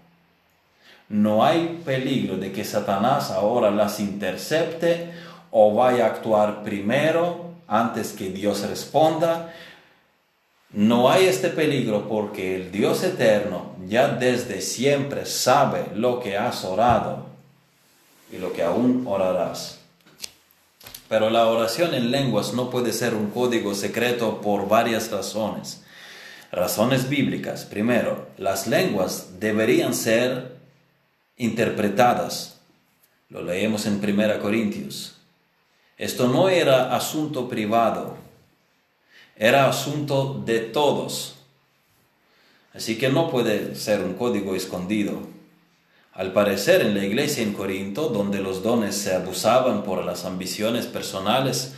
[1.09, 5.11] No hay peligro de que Satanás ahora las intercepte
[5.51, 9.51] o vaya a actuar primero antes que Dios responda.
[10.69, 16.63] No hay este peligro porque el Dios eterno ya desde siempre sabe lo que has
[16.63, 17.25] orado
[18.31, 19.79] y lo que aún orarás.
[21.09, 25.83] Pero la oración en lenguas no puede ser un código secreto por varias razones.
[26.51, 27.65] Razones bíblicas.
[27.65, 30.57] Primero, las lenguas deberían ser
[31.37, 32.59] interpretadas.
[33.29, 35.12] Lo leemos en 1 Corintios.
[35.97, 38.17] Esto no era asunto privado,
[39.35, 41.35] era asunto de todos.
[42.73, 45.19] Así que no puede ser un código escondido.
[46.11, 50.87] Al parecer en la iglesia en Corinto, donde los dones se abusaban por las ambiciones
[50.87, 51.75] personales,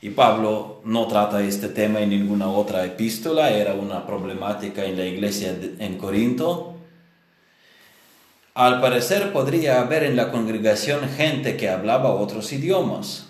[0.00, 5.04] y Pablo no trata este tema en ninguna otra epístola, era una problemática en la
[5.04, 6.74] iglesia en Corinto.
[8.54, 13.27] Al parecer podría haber en la congregación gente que hablaba otros idiomas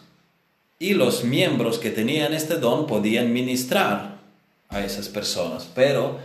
[0.79, 4.19] y los miembros que tenían este don podían ministrar
[4.69, 6.19] a esas personas, pero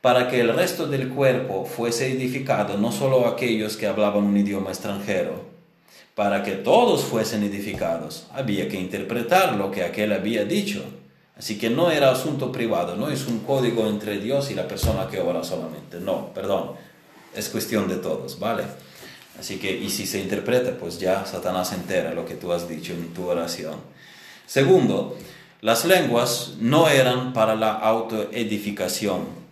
[0.00, 4.70] para que el resto del cuerpo fuese edificado, no solo aquellos que hablaban un idioma
[4.70, 5.44] extranjero,
[6.14, 10.82] para que todos fuesen edificados, había que interpretar lo que aquel había dicho.
[11.36, 15.08] Así que no era asunto privado, no es un código entre Dios y la persona
[15.08, 16.70] que ora solamente, no, perdón,
[17.34, 18.62] es cuestión de todos, ¿vale?
[19.38, 22.92] Así que, y si se interpreta, pues ya Satanás entera lo que tú has dicho
[22.92, 23.76] en tu oración.
[24.46, 25.16] Segundo,
[25.60, 29.46] las lenguas no eran para la autoedificación.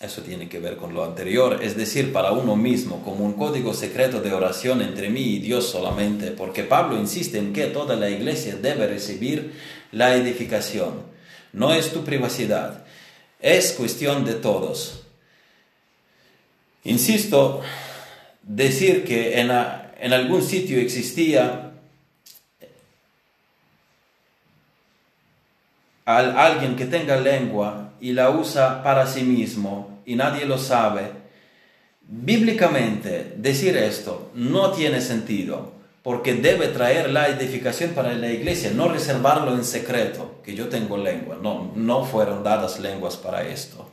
[0.00, 3.74] Eso tiene que ver con lo anterior, es decir, para uno mismo, como un código
[3.74, 8.08] secreto de oración entre mí y Dios solamente, porque Pablo insiste en que toda la
[8.08, 9.52] iglesia debe recibir
[9.92, 11.02] la edificación.
[11.52, 12.86] No es tu privacidad,
[13.40, 15.02] es cuestión de todos.
[16.84, 17.60] Insisto,
[18.50, 21.70] decir que en, en algún sitio existía
[26.04, 31.12] alguien que tenga lengua y la usa para sí mismo y nadie lo sabe,
[32.02, 38.88] bíblicamente decir esto no tiene sentido porque debe traer la edificación para la iglesia, no
[38.88, 41.38] reservarlo en secreto, que yo tengo lengua.
[41.40, 43.86] No, no fueron dadas lenguas para esto.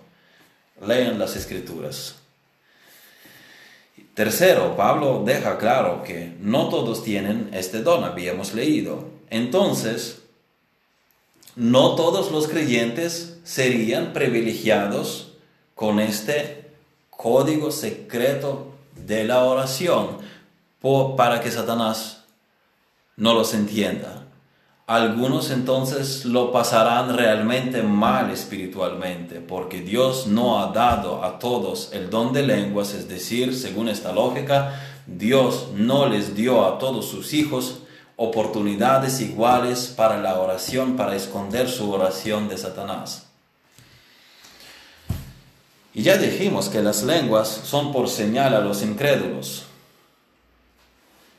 [0.81, 2.15] Lean las escrituras.
[4.17, 9.11] Tercero, Pablo deja claro que no todos tienen este don, habíamos leído.
[9.29, 10.23] Entonces,
[11.55, 15.33] no todos los creyentes serían privilegiados
[15.75, 16.71] con este
[17.11, 20.17] código secreto de la oración
[21.15, 22.23] para que Satanás
[23.17, 24.26] no los entienda.
[24.87, 32.09] Algunos entonces lo pasarán realmente mal espiritualmente, porque Dios no ha dado a todos el
[32.09, 37.33] don de lenguas, es decir, según esta lógica, Dios no les dio a todos sus
[37.33, 37.79] hijos
[38.15, 43.25] oportunidades iguales para la oración, para esconder su oración de Satanás.
[45.93, 49.65] Y ya dijimos que las lenguas son por señal a los incrédulos.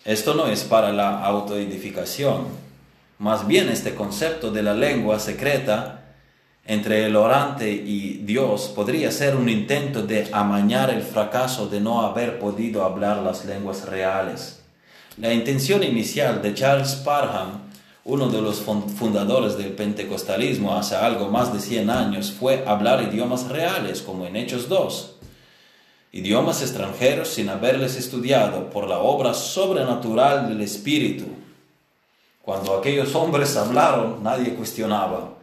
[0.04, 2.67] Esto no es para la autoedificación.
[3.18, 6.14] Más bien este concepto de la lengua secreta
[6.64, 12.02] entre el orante y Dios podría ser un intento de amañar el fracaso de no
[12.02, 14.58] haber podido hablar las lenguas reales
[15.20, 17.62] la intención inicial de Charles Parham,
[18.04, 23.48] uno de los fundadores del pentecostalismo hace algo más de 100 años, fue hablar idiomas
[23.48, 25.16] reales, como en Hechos 2.
[26.12, 31.26] Idiomas extranjeros sin haberles estudiado por la obra sobrenatural del Espíritu.
[32.48, 35.34] Cuando aquellos hombres hablaron, nadie cuestionaba.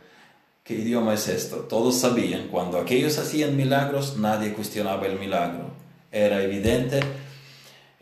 [0.63, 1.57] ¿Qué idioma es esto?
[1.57, 2.47] Todos sabían.
[2.47, 5.65] Cuando aquellos hacían milagros, nadie cuestionaba el milagro.
[6.11, 7.01] Era evidente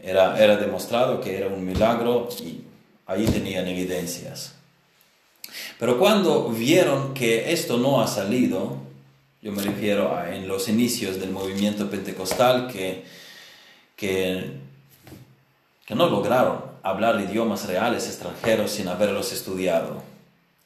[0.01, 2.61] era, era demostrado que era un milagro y
[3.05, 4.55] ahí tenían evidencias.
[5.77, 8.77] Pero cuando vieron que esto no ha salido,
[9.41, 13.03] yo me refiero a en los inicios del movimiento pentecostal que,
[13.97, 14.59] que,
[15.85, 20.03] que no lograron hablar idiomas reales extranjeros sin haberlos estudiado.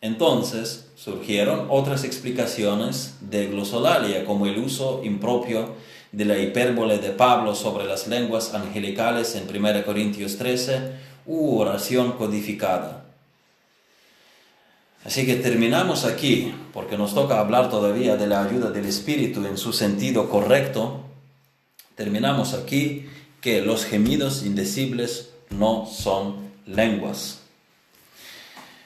[0.01, 5.75] Entonces surgieron otras explicaciones de glosolalia, como el uso impropio
[6.12, 10.91] de la hipérbole de Pablo sobre las lenguas angelicales en 1 Corintios 13
[11.27, 13.06] u oración codificada.
[15.06, 19.58] Así que terminamos aquí, porque nos toca hablar todavía de la ayuda del Espíritu en
[19.58, 21.01] su sentido correcto.
[21.95, 23.06] Terminamos aquí
[23.39, 27.39] que los gemidos indecibles no son lenguas.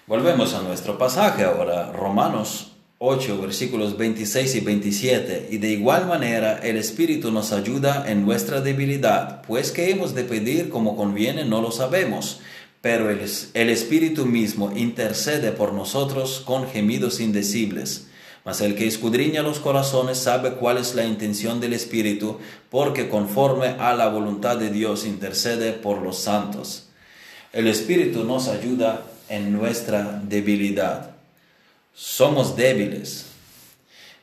[0.08, 2.71] Volvemos a nuestro pasaje ahora, Romanos
[3.04, 5.47] 8, versículos 26 y 27.
[5.50, 10.24] Y de igual manera el Espíritu nos ayuda en nuestra debilidad, pues que hemos de
[10.24, 12.41] pedir como conviene no lo sabemos,
[12.82, 13.19] pero el,
[13.54, 18.08] el Espíritu mismo intercede por nosotros con gemidos indecibles.
[18.43, 23.67] Mas el que escudriña los corazones sabe cuál es la intención del Espíritu, porque conforme
[23.67, 26.88] a la voluntad de Dios intercede por los santos.
[27.54, 31.12] El Espíritu nos ayuda en nuestra debilidad.
[31.93, 33.27] Somos débiles.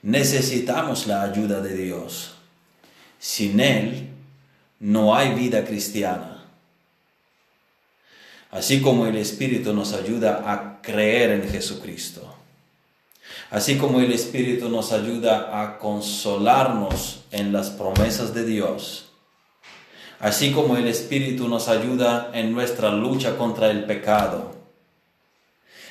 [0.02, 2.34] Necesitamos la ayuda de Dios.
[3.18, 4.08] Sin Él
[4.80, 6.44] no hay vida cristiana.
[8.50, 12.27] Así como el Espíritu nos ayuda a creer en Jesucristo.
[13.51, 19.11] Así como el Espíritu nos ayuda a consolarnos en las promesas de Dios.
[20.20, 24.59] Así como el Espíritu nos ayuda en nuestra lucha contra el pecado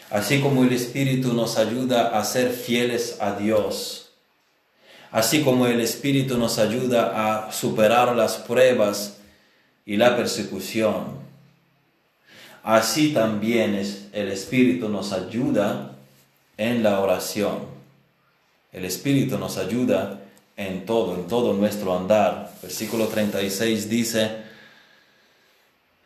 [0.10, 4.10] así como el Espíritu nos ayuda a ser fieles a Dios,
[5.12, 9.18] así como el Espíritu nos ayuda a superar las pruebas
[9.86, 11.06] y la persecución,
[12.64, 13.76] así también
[14.14, 15.97] el Espíritu nos ayuda
[16.58, 17.60] en la oración.
[18.74, 20.22] El Espíritu nos ayuda
[20.56, 22.52] en todo, en todo nuestro andar.
[22.62, 24.48] Versículo 36 dice,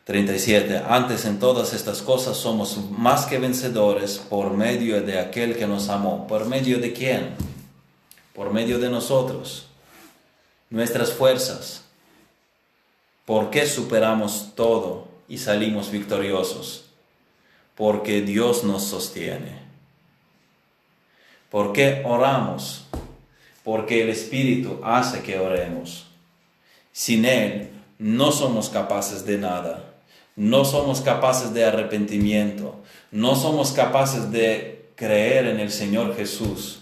[0.06, 0.84] 37.
[0.88, 5.89] Antes en todas estas cosas somos más que vencedores por medio de aquel que nos
[5.89, 6.28] amó.
[6.28, 7.36] ¿Por medio de quién?
[8.34, 9.68] Por medio de nosotros.
[10.70, 11.84] Nuestras fuerzas.
[13.26, 16.86] ¿Por qué superamos todo y salimos victoriosos?
[17.76, 19.61] Porque Dios nos sostiene.
[21.52, 22.88] ¿Por qué oramos?
[23.64, 26.08] Porque el Espíritu hace que oremos.
[26.91, 29.91] Sin Él no somos capaces de nada
[30.36, 32.76] no somos capaces de arrepentimiento,
[33.12, 36.80] no somos capaces de creer en el Señor Jesús,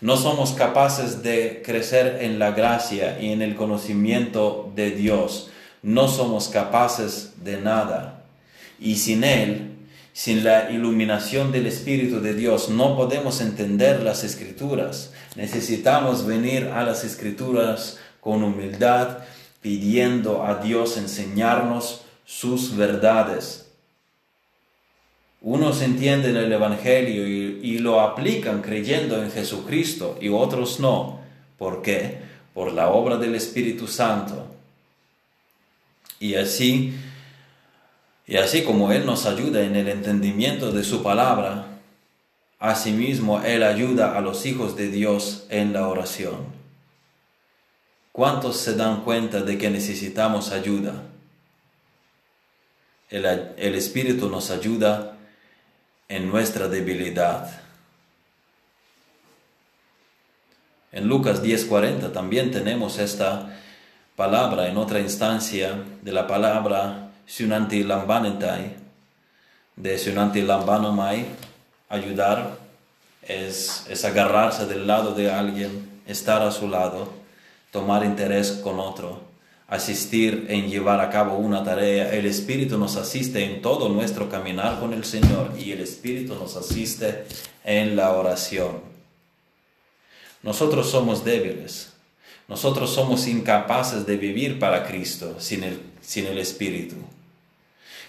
[0.00, 5.50] no somos capaces de crecer en la gracia y en el conocimiento de Dios,
[5.82, 8.24] no somos capaces de nada.
[8.78, 9.71] Y sin Él,
[10.12, 15.12] sin la iluminación del Espíritu de Dios, no podemos entender las escrituras.
[15.36, 19.18] Necesitamos venir a las escrituras con humildad,
[19.62, 23.66] pidiendo a Dios enseñarnos sus verdades.
[25.40, 31.20] Unos entienden el Evangelio y, lo aplican creyendo en Jesucristo y otros no.
[31.58, 32.18] ¿Por qué?
[32.54, 34.46] Por la obra del Espíritu Santo.
[36.20, 36.94] Y así,
[38.26, 41.66] y así como Él nos ayuda en el entendimiento de su palabra,
[42.58, 46.62] asimismo Él ayuda a los hijos de Dios en la oración.
[48.12, 51.04] ¿Cuántos se dan cuenta de que necesitamos ayuda?
[53.12, 55.18] el, Espíritu nos ayuda
[56.08, 57.50] en nuestra debilidad.
[60.92, 63.58] En Lucas 10:40 también tenemos esta
[64.16, 68.76] palabra en otra instancia de la palabra Sunanti Lambanetai,
[69.76, 71.26] de Sunanti Lambanomai,
[71.88, 72.58] ayudar
[73.22, 77.12] es, es agarrarse del lado de alguien, estar a su lado,
[77.70, 79.32] tomar interés con otro
[79.72, 82.12] asistir en llevar a cabo una tarea.
[82.12, 86.56] El Espíritu nos asiste en todo nuestro caminar con el Señor y el Espíritu nos
[86.56, 87.24] asiste
[87.64, 88.80] en la oración.
[90.42, 91.90] Nosotros somos débiles.
[92.48, 96.96] Nosotros somos incapaces de vivir para Cristo sin el, sin el Espíritu.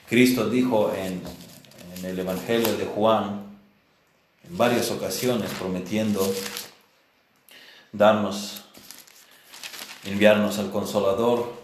[0.08, 1.22] Cristo dijo en,
[2.06, 3.44] el Evangelio de Juan,
[4.48, 6.22] en varias ocasiones, prometiendo
[7.94, 8.64] darnos
[10.06, 11.64] enviarnos al Consolador.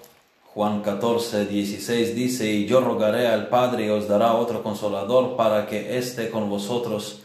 [0.53, 5.67] Juan 14, 16 dice, y yo rogaré al Padre y os dará otro Consolador para
[5.67, 7.21] que esté con vosotros,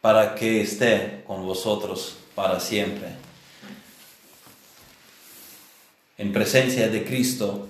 [0.00, 3.08] para que esté con vosotros para siempre.
[6.18, 7.66] En presencia de Cristo,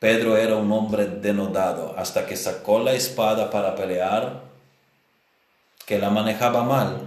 [0.00, 4.40] Pedro era un hombre denodado hasta que sacó la espada para pelear,
[5.84, 7.02] que la manejaba mal.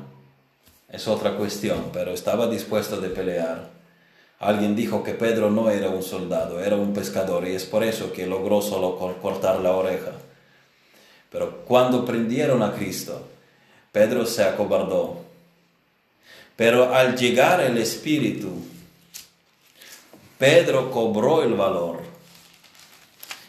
[0.89, 3.67] Es otra cuestión, pero estaba dispuesto de pelear.
[4.39, 8.13] Alguien dijo que Pedro no era un soldado, era un pescador y es por eso
[8.13, 10.11] que logró solo cortar la oreja.
[11.31, 13.27] Pero cuando prendieron a Cristo,
[13.91, 15.17] Pedro se acobardó.
[16.55, 18.51] Pero al llegar el Espíritu,
[20.37, 22.12] Pedro cobró el valor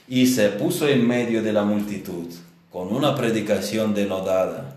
[0.08, 2.26] y se puso en medio de la multitud
[2.70, 4.76] con una predicación denodada.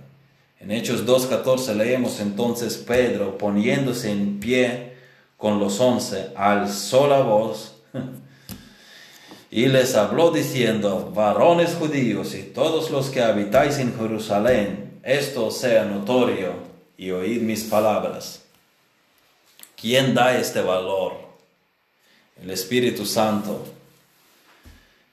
[0.59, 4.93] En Hechos 2.14 leemos entonces Pedro poniéndose en pie
[5.38, 7.75] con los once, alzó la voz
[9.51, 15.86] y les habló diciendo, varones judíos y todos los que habitáis en Jerusalén, esto sea
[15.86, 16.53] notorio
[16.97, 18.43] y oíd mis palabras.
[19.80, 21.13] ¿Quién da este valor?
[22.41, 23.76] El Espíritu Santo.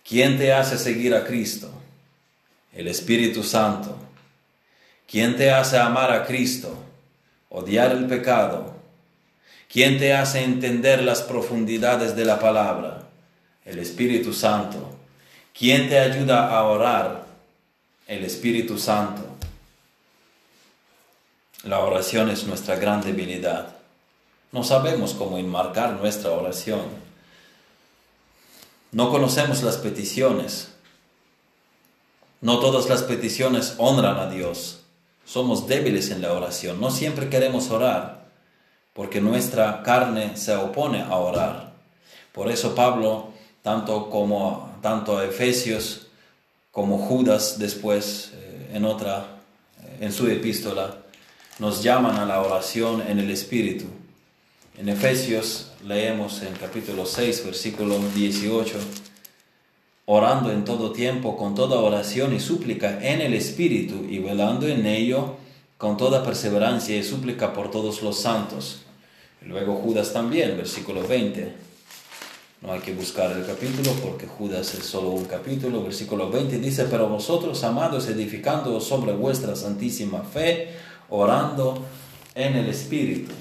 [0.06, 1.70] ¿Quién te hace seguir a Cristo?
[2.72, 3.96] El Espíritu Santo.
[5.10, 6.76] ¿Quién te hace amar a Cristo?
[7.48, 8.74] Odiar el pecado
[9.74, 13.08] ¿Quién te hace entender las profundidades de la palabra?
[13.64, 14.96] El Espíritu Santo.
[15.52, 17.26] ¿Quién te ayuda a orar?
[18.06, 19.24] El Espíritu Santo.
[21.64, 23.74] La oración es nuestra gran debilidad.
[24.52, 26.82] No sabemos cómo enmarcar nuestra oración.
[28.94, 30.68] No conocemos las peticiones.
[32.40, 34.82] No todas las peticiones honran a Dios.
[35.24, 36.80] Somos débiles en la oración.
[36.80, 38.28] No siempre queremos orar
[38.92, 41.72] porque nuestra carne se opone a orar.
[42.32, 43.32] Por eso Pablo,
[43.62, 46.06] tanto como tanto a Efesios
[46.70, 49.26] como Judas después eh, en otra
[49.98, 50.98] en su epístola
[51.58, 53.86] nos llaman a la oración en el espíritu.
[54.76, 58.76] En Efesios leemos en capítulo 6 versículo 18
[60.06, 64.84] orando en todo tiempo con toda oración y súplica en el Espíritu y velando en
[64.84, 65.36] ello
[65.78, 68.80] con toda perseverancia y súplica por todos los santos.
[69.42, 71.54] luego Judas también, versículo 20.
[72.62, 75.84] No hay que buscar el capítulo porque Judas es solo un capítulo.
[75.84, 80.70] Versículo 20 dice, pero vosotros, amados, edificando sobre vuestra santísima fe,
[81.10, 81.84] orando
[82.34, 83.32] en el Espíritu.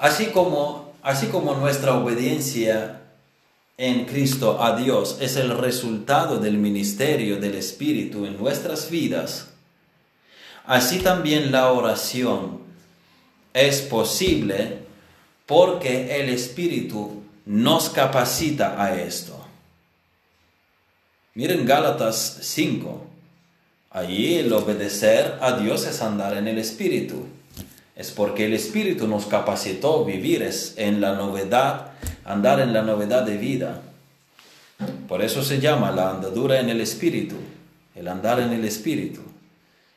[0.00, 3.02] Así como, así como nuestra obediencia
[3.76, 9.50] en Cristo a Dios es el resultado del ministerio del Espíritu en nuestras vidas,
[10.64, 12.60] así también la oración
[13.52, 14.78] es posible
[15.44, 19.38] porque el Espíritu nos capacita a esto.
[21.34, 23.06] Miren Gálatas 5.
[23.90, 27.26] Allí el obedecer a Dios es andar en el Espíritu.
[27.96, 31.92] Es porque el Espíritu nos capacitó vivir en la novedad,
[32.24, 33.82] andar en la novedad de vida.
[35.08, 37.36] Por eso se llama la andadura en el Espíritu,
[37.94, 39.20] el andar en el Espíritu.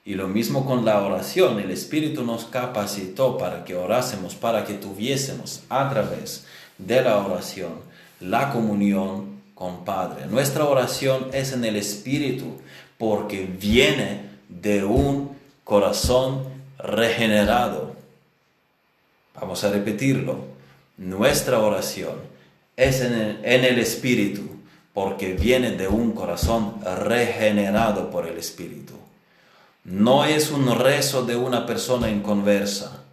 [0.05, 4.73] Y lo mismo con la oración, el Espíritu nos capacitó para que orásemos, para que
[4.73, 6.45] tuviésemos a través
[6.77, 7.75] de la oración,
[8.19, 10.25] la comunión con Padre.
[10.25, 12.57] Nuestra oración es en el Espíritu
[12.97, 16.52] porque viene de un corazón
[16.83, 17.95] regenerado.
[19.33, 20.45] Vamos a repetirlo.
[20.97, 22.15] Nuestra oración
[22.75, 24.41] es en el, en Espíritu
[24.93, 28.93] porque viene de un corazón regenerado por el Espíritu.
[29.83, 33.03] No es un rezo de una persona inconversa,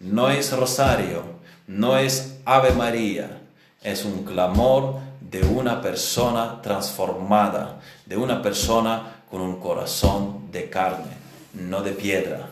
[0.00, 1.22] no es rosario,
[1.66, 3.42] no es Ave María,
[3.82, 11.12] es un clamor de una persona transformada, de una persona con un corazón de carne,
[11.52, 12.48] no de piedra.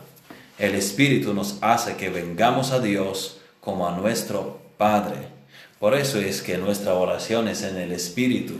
[0.57, 5.17] El Espíritu nos hace que vengamos a Dios como a nuestro Padre.
[5.79, 8.53] Por eso es que nuestra oración es en el Espíritu,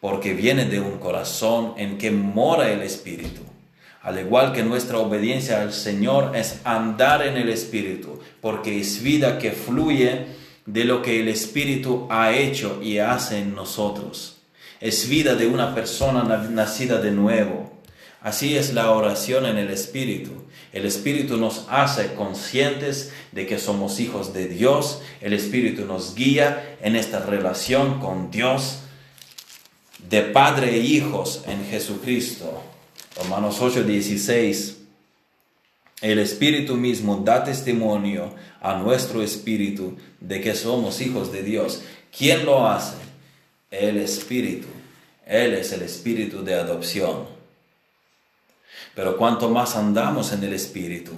[0.00, 3.42] porque viene de un corazón en que mora el Espíritu.
[4.02, 9.38] Al igual que nuestra obediencia al Señor es andar en el Espíritu, porque es vida
[9.38, 10.26] que fluye
[10.66, 14.38] de lo que el Espíritu ha hecho y hace en nosotros.
[14.80, 17.70] Es vida de una persona nacida de nuevo.
[18.20, 20.49] Así es la oración en el Espíritu.
[20.72, 25.02] El Espíritu nos hace conscientes de que somos hijos de Dios.
[25.20, 28.78] El Espíritu nos guía en esta relación con Dios
[30.08, 32.62] de Padre e hijos en Jesucristo.
[33.16, 34.76] Romanos 8, 16.
[36.02, 41.82] El Espíritu mismo da testimonio a nuestro Espíritu de que somos hijos de Dios.
[42.16, 42.96] ¿Quién lo hace?
[43.70, 44.68] El Espíritu.
[45.26, 47.39] Él es el Espíritu de adopción.
[48.94, 51.12] Pero cuanto más andamos en el Espíritu,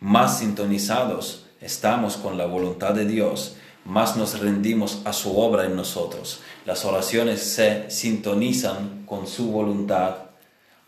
[0.00, 5.76] más sintonizados estamos con la voluntad de Dios, más nos rendimos a su obra en
[5.76, 6.40] nosotros.
[6.64, 10.26] Las oraciones se sintonizan con su voluntad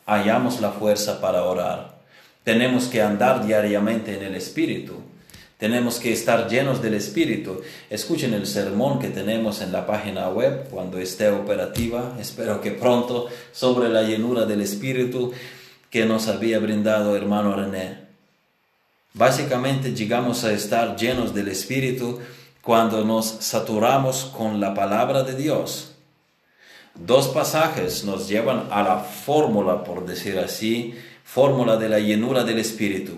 [0.08, 1.98] hallamos la fuerza para orar.
[2.42, 4.94] Tenemos que andar diariamente en el Espíritu.
[5.58, 7.60] Tenemos que estar llenos del Espíritu.
[7.90, 12.16] Escuchen el sermón que tenemos en la página web cuando esté operativa.
[12.18, 15.32] Espero que pronto sobre la llenura del Espíritu
[15.90, 18.08] que nos había brindado hermano René.
[19.14, 22.20] Básicamente llegamos a estar llenos del Espíritu
[22.60, 25.94] cuando nos saturamos con la palabra de Dios.
[26.94, 32.58] Dos pasajes nos llevan a la fórmula, por decir así, fórmula de la llenura del
[32.58, 33.14] Espíritu.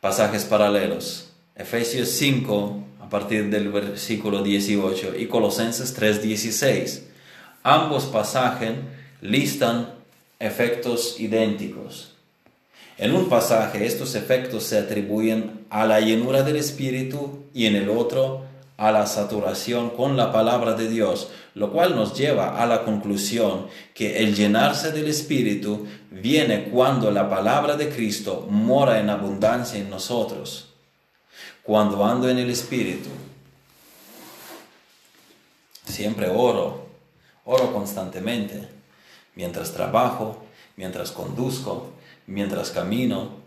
[0.00, 1.32] Pasajes paralelos.
[1.56, 7.04] Efesios 5, a partir del versículo 18, y Colosenses 3:16.
[7.62, 8.72] Ambos pasajes
[9.20, 10.01] listan
[10.42, 12.14] efectos idénticos.
[12.98, 17.88] En un pasaje estos efectos se atribuyen a la llenura del Espíritu y en el
[17.88, 18.42] otro
[18.76, 23.68] a la saturación con la palabra de Dios, lo cual nos lleva a la conclusión
[23.94, 29.88] que el llenarse del Espíritu viene cuando la palabra de Cristo mora en abundancia en
[29.88, 30.70] nosotros.
[31.62, 33.08] Cuando ando en el Espíritu,
[35.86, 36.88] siempre oro,
[37.44, 38.71] oro constantemente,
[39.34, 40.44] mientras trabajo,
[40.76, 41.92] mientras conduzco,
[42.26, 43.40] mientras camino.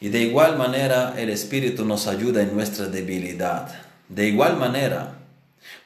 [0.00, 5.14] Y de igual manera el Espíritu nos ayuda en nuestra debilidad de igual manera,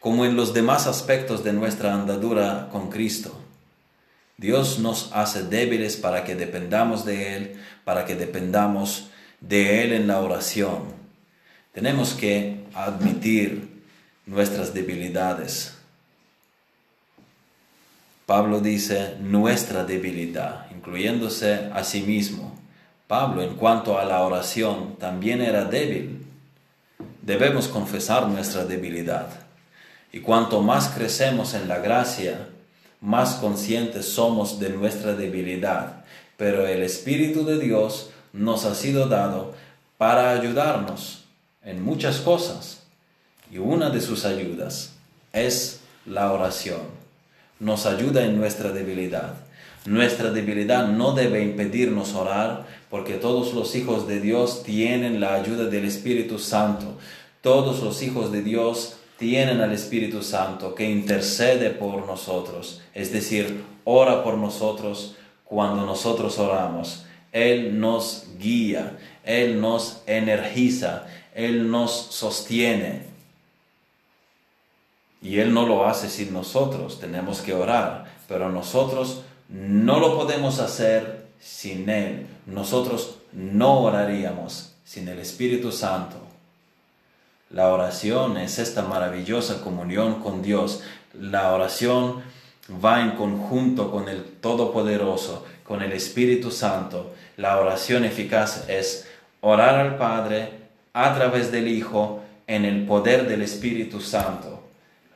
[0.01, 3.41] como en los demás aspectos de nuestra andadura con Cristo,
[4.37, 9.11] Dios nos hace débiles para que dependamos de Él, para que dependamos
[9.41, 10.93] de Él en la oración.
[11.73, 13.85] Tenemos que admitir
[14.27, 15.76] nuestras debilidades.
[18.27, 22.59] Pablo dice nuestra debilidad, incluyéndose a sí mismo.
[23.07, 26.27] Pablo, en cuanto a la oración, también era débil
[27.27, 29.27] debemos confesar nuestra debilidad.
[30.13, 32.49] Y cuanto más crecemos en la gracia,
[33.01, 36.05] más conscientes somos de nuestra debilidad.
[36.37, 39.55] Pero el Espíritu de Dios nos ha sido dado
[39.99, 41.25] para ayudarnos
[41.65, 42.85] en muchas cosas.
[43.51, 44.93] Y una de sus ayudas
[45.33, 47.06] es la oración.
[47.59, 49.35] Nos ayuda en nuestra debilidad.
[49.87, 55.67] Nuestra debilidad no debe impedirnos orar porque todos los hijos de Dios tienen la ayuda
[55.67, 56.99] del Espíritu Santo.
[57.41, 63.65] Todos los hijos de Dios tienen al Espíritu Santo que intercede por nosotros, es decir,
[63.85, 67.07] ora por nosotros cuando nosotros oramos.
[67.33, 73.16] Él nos guía, Él nos energiza, Él nos sostiene.
[75.23, 80.59] Y Él no lo hace sin nosotros, tenemos que orar, pero nosotros no lo podemos
[80.61, 82.27] hacer sin Él.
[82.47, 86.17] Nosotros no oraríamos sin el Espíritu Santo.
[87.51, 90.83] La oración es esta maravillosa comunión con Dios.
[91.15, 92.23] La oración
[92.85, 97.15] va en conjunto con el Todopoderoso, con el Espíritu Santo.
[97.37, 99.09] La oración eficaz es
[99.41, 100.51] orar al Padre
[100.93, 104.66] a través del Hijo en el poder del Espíritu Santo.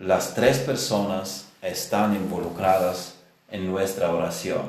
[0.01, 3.17] Las tres personas están involucradas
[3.51, 4.63] en nuestra oración.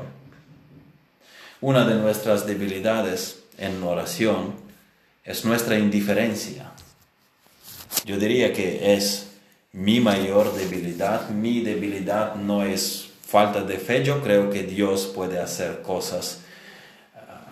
[1.61, 4.53] Una de nuestras debilidades en oración
[5.23, 6.71] es nuestra indiferencia.
[8.03, 9.27] Yo diría que es
[9.71, 11.29] mi mayor debilidad.
[11.29, 14.03] Mi debilidad no es falta de fe.
[14.03, 16.41] Yo creo que Dios puede hacer cosas
[17.15, 17.45] ah,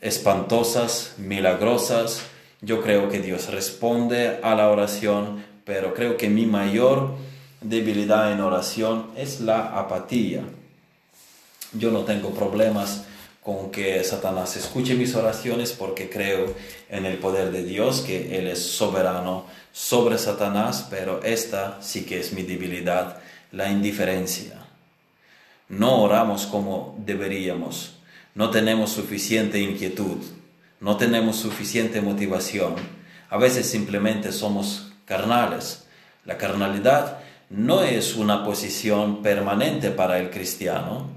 [0.00, 2.22] espantosas, milagrosas.
[2.62, 7.14] Yo creo que Dios responde a la oración, pero creo que mi mayor
[7.62, 10.42] debilidad en oración es la apatía.
[11.72, 13.04] Yo no tengo problemas
[13.42, 16.54] con que Satanás escuche mis oraciones porque creo
[16.90, 22.20] en el poder de Dios, que Él es soberano sobre Satanás, pero esta sí que
[22.20, 24.66] es mi debilidad, la indiferencia.
[25.70, 27.94] No oramos como deberíamos,
[28.34, 30.18] no tenemos suficiente inquietud,
[30.80, 32.74] no tenemos suficiente motivación,
[33.30, 35.84] a veces simplemente somos carnales.
[36.24, 37.18] La carnalidad
[37.50, 41.10] no es una posición permanente para el cristiano,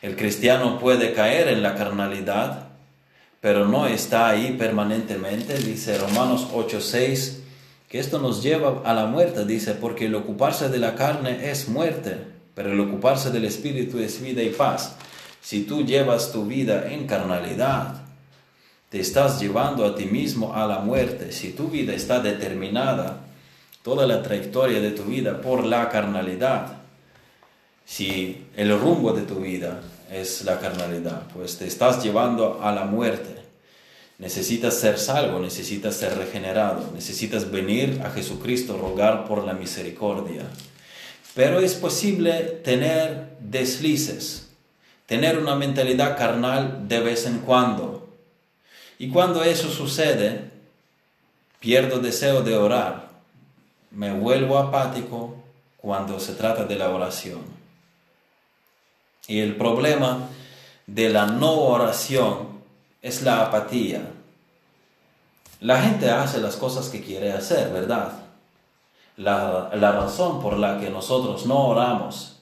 [0.00, 2.68] el cristiano puede caer en la carnalidad,
[3.40, 5.58] pero no está ahí permanentemente.
[5.58, 7.40] Dice Romanos 8:6
[7.88, 11.68] que esto nos lleva a la muerte, dice, porque el ocuparse de la carne es
[11.68, 12.16] muerte,
[12.54, 14.96] pero el ocuparse del espíritu es vida y paz.
[15.40, 18.01] Si tú llevas tu vida en carnalidad,
[18.92, 21.32] te estás llevando a ti mismo a la muerte.
[21.32, 23.20] Si tu vida está determinada,
[23.82, 26.74] toda la trayectoria de tu vida por la carnalidad,
[27.86, 29.80] si el rumbo de tu vida
[30.10, 33.34] es la carnalidad, pues te estás llevando a la muerte.
[34.18, 40.42] Necesitas ser salvo, necesitas ser regenerado, necesitas venir a Jesucristo, rogar por la misericordia.
[41.34, 44.50] Pero es posible tener deslices,
[45.06, 48.01] tener una mentalidad carnal de vez en cuando.
[49.02, 50.48] Y cuando eso sucede,
[51.58, 53.08] pierdo deseo de orar,
[53.90, 55.34] me vuelvo apático
[55.76, 57.40] cuando se trata de la oración.
[59.26, 60.28] Y el problema
[60.86, 62.60] de la no oración
[63.02, 64.08] es la apatía.
[65.58, 68.12] La gente hace las cosas que quiere hacer, ¿verdad?
[69.16, 72.38] La, razón por la que nosotros no oramos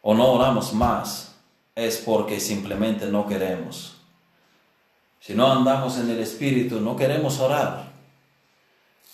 [0.00, 1.34] o no oramos más
[1.74, 3.96] es porque simplemente no queremos.
[5.20, 7.90] Si no andamos en el Espíritu, no queremos orar.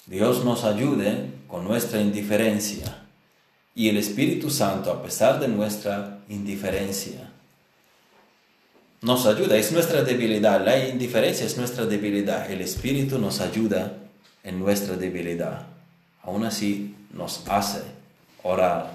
[0.07, 3.03] Dios nos ayude con nuestra indiferencia
[3.75, 7.31] y el Espíritu Santo, a pesar de nuestra indiferencia,
[9.03, 9.57] nos ayuda.
[9.57, 10.65] Es nuestra debilidad.
[10.65, 12.51] La indiferencia es nuestra debilidad.
[12.51, 13.93] El Espíritu nos ayuda
[14.43, 15.67] en nuestra debilidad.
[16.23, 17.83] Aún así nos hace
[18.43, 18.91] orar.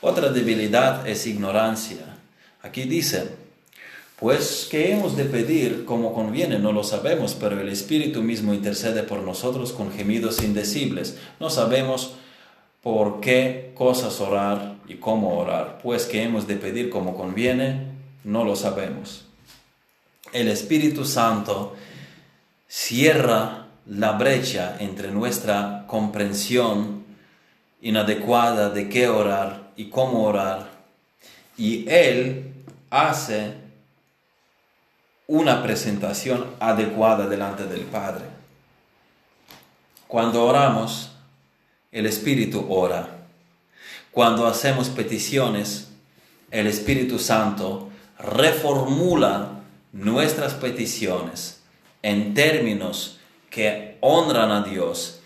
[0.00, 2.18] Otra debilidad es ignorancia.
[2.62, 3.36] Aquí dice,
[4.20, 9.02] pues que hemos de pedir como conviene, no lo sabemos, pero el Espíritu mismo intercede
[9.02, 11.16] por nosotros con gemidos indecibles.
[11.40, 12.16] No sabemos
[12.82, 17.86] por qué cosas orar y cómo orar, pues que hemos de pedir como conviene,
[18.22, 19.24] no lo sabemos.
[20.34, 21.74] El Espíritu Santo
[22.68, 27.04] cierra la brecha entre nuestra comprensión
[27.80, 30.70] inadecuada de qué orar y cómo orar,
[31.56, 32.52] y Él
[32.90, 33.69] hace
[35.30, 38.24] una presentación adecuada delante del Padre.
[40.08, 41.12] Cuando oramos,
[41.92, 43.08] el Espíritu ora.
[44.10, 45.92] Cuando hacemos peticiones,
[46.50, 49.60] el Espíritu Santo reformula
[49.92, 51.62] nuestras peticiones
[52.02, 53.20] en términos
[53.50, 55.20] que honran a Dios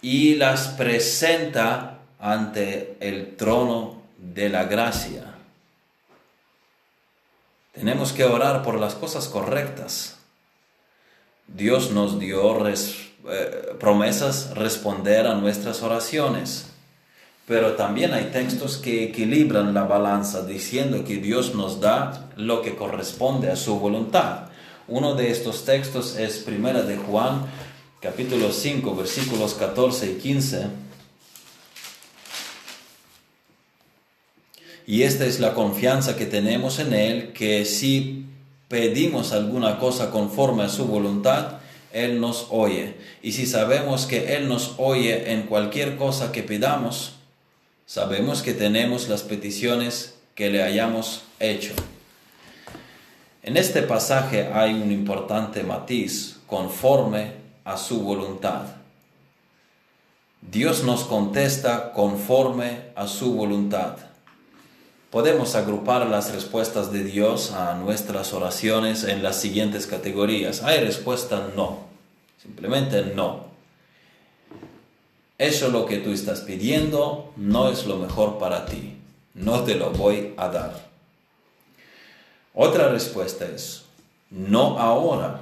[0.00, 5.39] y las presenta ante el trono de la gracia.
[7.80, 10.18] Tenemos que orar por las cosas correctas.
[11.46, 16.66] Dios nos dio eh, promesas responder a nuestras oraciones.
[17.46, 22.76] Pero también hay textos que equilibran la balanza diciendo que Dios nos da lo que
[22.76, 24.50] corresponde a su voluntad.
[24.86, 27.46] Uno de estos textos es Primera de Juan,
[28.02, 30.66] capítulo 5, versículos 14 y 15.
[34.90, 38.26] Y esta es la confianza que tenemos en Él, que si
[38.66, 41.60] pedimos alguna cosa conforme a su voluntad,
[41.92, 42.96] Él nos oye.
[43.22, 47.12] Y si sabemos que Él nos oye en cualquier cosa que pidamos,
[47.86, 51.72] sabemos que tenemos las peticiones que le hayamos hecho.
[53.44, 57.30] En este pasaje hay un importante matiz conforme
[57.62, 58.62] a su voluntad.
[60.50, 64.09] Dios nos contesta conforme a su voluntad.
[65.10, 70.62] Podemos agrupar las respuestas de Dios a nuestras oraciones en las siguientes categorías.
[70.62, 71.80] Hay respuesta no,
[72.40, 73.46] simplemente no.
[75.36, 78.98] Eso lo que tú estás pidiendo no es lo mejor para ti.
[79.34, 80.88] No te lo voy a dar.
[82.54, 83.84] Otra respuesta es,
[84.30, 85.40] no ahora.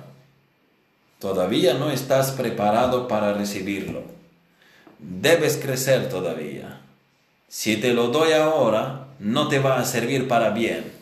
[1.19, 4.03] Todavía no estás preparado para recibirlo.
[4.99, 6.81] Debes crecer todavía.
[7.49, 10.93] Si te lo doy ahora, no te va a servir para bien.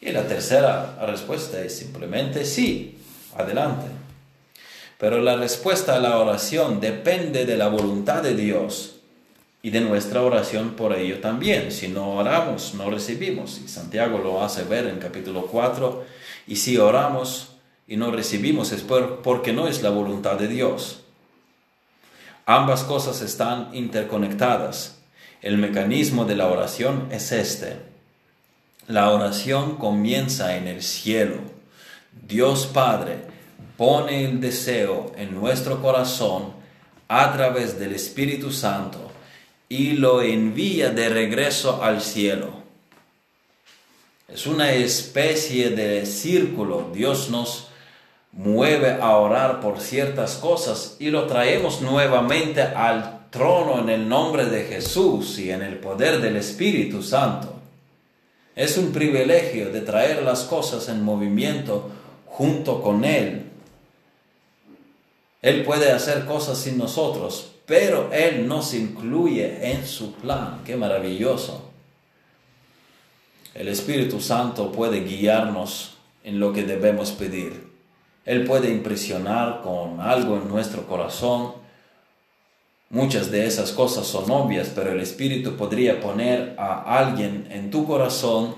[0.00, 2.98] Y la tercera respuesta es simplemente sí,
[3.36, 3.86] adelante.
[4.98, 8.96] Pero la respuesta a la oración depende de la voluntad de Dios
[9.62, 11.70] y de nuestra oración por ello también.
[11.70, 13.60] Si no oramos, no recibimos.
[13.64, 16.04] Y Santiago lo hace ver en capítulo 4.
[16.48, 17.50] Y si oramos
[17.86, 21.02] y no recibimos es porque no es la voluntad de Dios.
[22.46, 24.97] Ambas cosas están interconectadas.
[25.40, 27.76] El mecanismo de la oración es este.
[28.88, 31.36] La oración comienza en el cielo.
[32.26, 33.18] Dios Padre
[33.76, 36.52] pone el deseo en nuestro corazón
[37.06, 39.12] a través del Espíritu Santo
[39.68, 42.52] y lo envía de regreso al cielo.
[44.26, 46.90] Es una especie de círculo.
[46.92, 47.68] Dios nos
[48.32, 54.46] mueve a orar por ciertas cosas y lo traemos nuevamente al trono en el nombre
[54.46, 57.54] de Jesús y en el poder del Espíritu Santo.
[58.56, 61.90] Es un privilegio de traer las cosas en movimiento
[62.26, 63.48] junto con Él
[65.40, 70.62] él puede hacer cosas sin nosotros, pero Él nos incluye en su plan.
[70.64, 71.70] Qué maravilloso.
[73.54, 77.68] El Espíritu Santo puede guiarnos en lo que debemos pedir.
[78.24, 81.52] Él puede impresionar con algo en nuestro corazón.
[82.90, 87.86] Muchas de esas cosas son obvias, pero el Espíritu podría poner a alguien en tu
[87.86, 88.54] corazón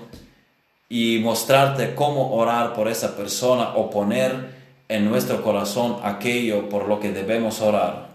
[0.87, 6.99] y mostrarte cómo orar por esa persona o poner en nuestro corazón aquello por lo
[6.99, 8.11] que debemos orar.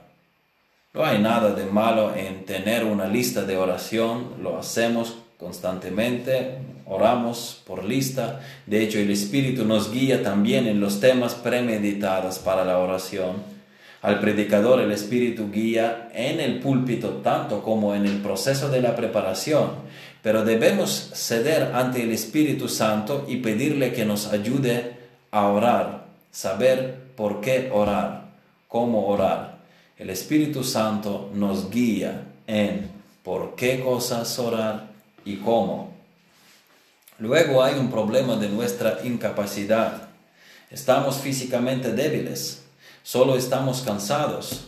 [0.95, 7.63] No hay nada de malo en tener una lista de oración, lo hacemos constantemente, oramos
[7.67, 8.41] por lista.
[8.65, 13.56] De hecho, el Espíritu nos guía también en los temas premeditados para la oración.
[14.07, 18.95] Al predicador el Espíritu guía en el púlpito tanto como en el proceso de la
[18.95, 19.71] preparación,
[20.23, 24.95] pero debemos ceder ante el Espíritu Santo y pedirle que nos ayude
[25.33, 28.29] a orar saber por qué orar,
[28.69, 29.59] cómo orar.
[29.99, 32.89] El Espíritu Santo nos guía en
[33.25, 34.87] por qué cosas orar
[35.25, 35.93] y cómo.
[37.19, 40.11] Luego hay un problema de nuestra incapacidad.
[40.71, 42.66] Estamos físicamente débiles,
[43.07, 44.63] solo estamos cansados.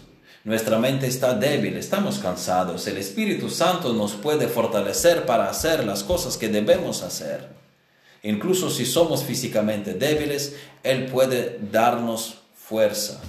[0.45, 2.87] Nuestra mente está débil, estamos cansados.
[2.87, 7.49] El Espíritu Santo nos puede fortalecer para hacer las cosas que debemos hacer.
[8.23, 13.21] Incluso si somos físicamente débiles, Él puede darnos fuerza.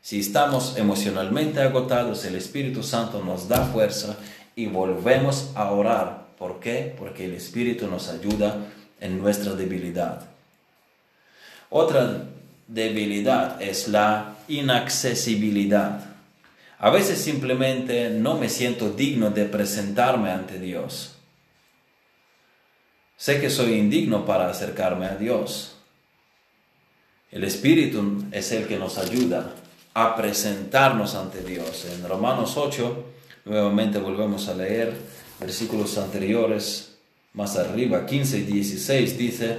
[0.00, 4.16] Si estamos emocionalmente agotados, el Espíritu Santo nos da fuerza
[4.56, 6.28] y volvemos a orar.
[6.38, 6.94] ¿Por qué?
[6.98, 8.56] Porque el Espíritu nos ayuda
[8.98, 10.22] en nuestra debilidad.
[11.68, 12.24] Otra
[12.66, 16.04] debilidad es la inaccesibilidad.
[16.78, 21.14] A veces simplemente no me siento digno de presentarme ante Dios.
[23.16, 25.76] Sé que soy indigno para acercarme a Dios.
[27.30, 29.54] El Espíritu es el que nos ayuda
[29.94, 31.86] a presentarnos ante Dios.
[31.86, 33.04] En Romanos 8,
[33.46, 34.94] nuevamente volvemos a leer
[35.40, 36.96] versículos anteriores,
[37.32, 39.58] más arriba, 15 y 16, dice,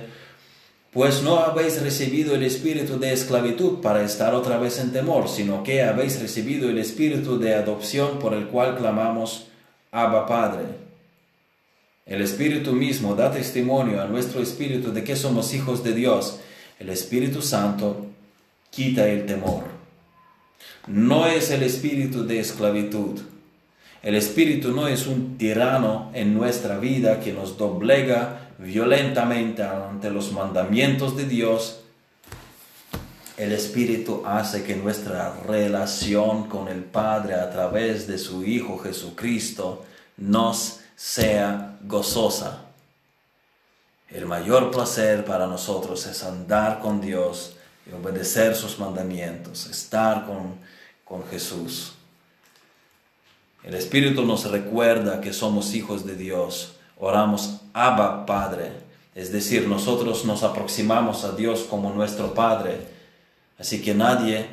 [0.96, 5.62] Pues no habéis recibido el espíritu de esclavitud para estar otra vez en temor, sino
[5.62, 9.48] que habéis recibido el espíritu de adopción por el cual clamamos
[9.92, 10.64] Abba Padre.
[12.06, 16.40] El espíritu mismo da testimonio a nuestro espíritu de que somos hijos de Dios.
[16.80, 18.06] El Espíritu Santo
[18.70, 19.66] quita el temor.
[20.88, 23.20] No es el espíritu de esclavitud.
[24.02, 30.32] El espíritu no es un tirano en nuestra vida que nos doblega violentamente ante los
[30.32, 31.82] mandamientos de Dios,
[33.38, 39.86] el Espíritu hace que nuestra relación con el Padre a través de su Hijo Jesucristo
[40.16, 42.62] nos sea gozosa.
[44.10, 50.56] El mayor placer para nosotros es andar con Dios y obedecer sus mandamientos, estar con,
[51.04, 51.94] con Jesús.
[53.64, 58.72] El Espíritu nos recuerda que somos hijos de Dios oramos Abba Padre,
[59.14, 62.80] es decir, nosotros nos aproximamos a Dios como nuestro Padre.
[63.58, 64.48] Así que nadie,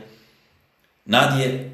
[1.05, 1.70] nadie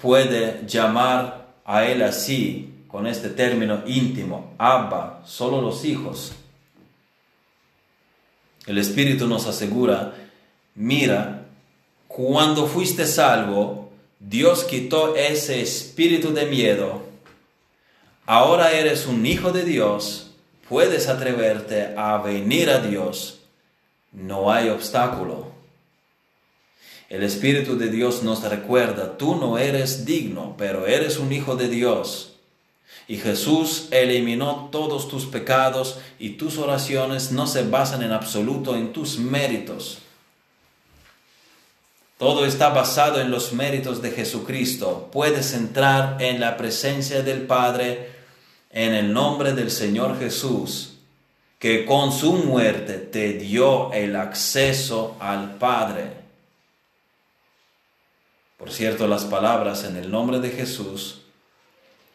[0.00, 6.32] puede llamar a Él así, con este término íntimo, Abba, solo los hijos.
[8.66, 10.14] El Espíritu nos asegura,
[10.74, 11.46] mira,
[12.06, 17.07] cuando fuiste salvo, Dios quitó ese espíritu de miedo
[18.28, 20.32] ahora eres un hijo de Dios,
[20.68, 23.38] puedes atreverte a venir a Dios.
[24.12, 25.50] No hay obstáculo.
[27.08, 31.68] El Espíritu de Dios nos recuerda, tú no eres digno, pero eres un hijo de
[31.68, 32.34] Dios.
[33.06, 38.92] Y Jesús eliminó todos tus pecados y tus oraciones no se basan en absoluto en
[38.92, 40.00] tus méritos.
[42.18, 45.08] Todo está basado en los méritos de Jesucristo.
[45.10, 48.17] Puedes entrar en la presencia del Padre
[48.70, 50.94] en el nombre del Señor Jesús,
[51.58, 56.12] que con su muerte te dio el acceso al Padre.
[58.56, 61.22] Por cierto, las palabras en el nombre de Jesús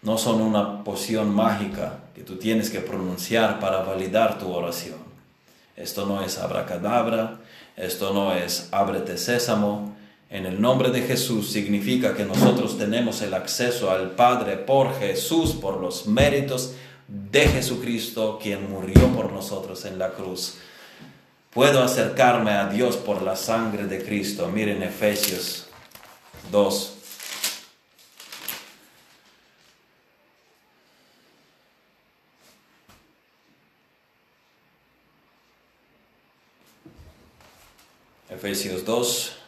[0.02, 5.00] no son una poción mágica que tú tienes que pronunciar para validar tu oración.
[5.76, 7.40] Esto no es abracadabra,
[7.76, 9.96] esto no es ábrete sésamo,
[10.34, 15.52] en el nombre de Jesús significa que nosotros tenemos el acceso al Padre por Jesús,
[15.52, 16.74] por los méritos
[17.08, 20.56] de Jesucristo, quien murió por nosotros en la cruz.
[21.52, 24.48] Puedo acercarme a Dios por la sangre de Cristo.
[24.48, 25.68] Miren Efesios
[26.52, 26.94] 2.
[38.32, 39.43] Efesios 2.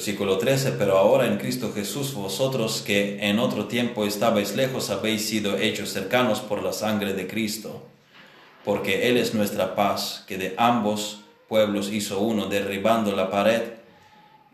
[0.00, 5.28] Versículo 13, pero ahora en Cristo Jesús vosotros que en otro tiempo estabais lejos habéis
[5.28, 7.82] sido hechos cercanos por la sangre de Cristo,
[8.64, 11.20] porque Él es nuestra paz, que de ambos
[11.50, 13.60] pueblos hizo uno, derribando la pared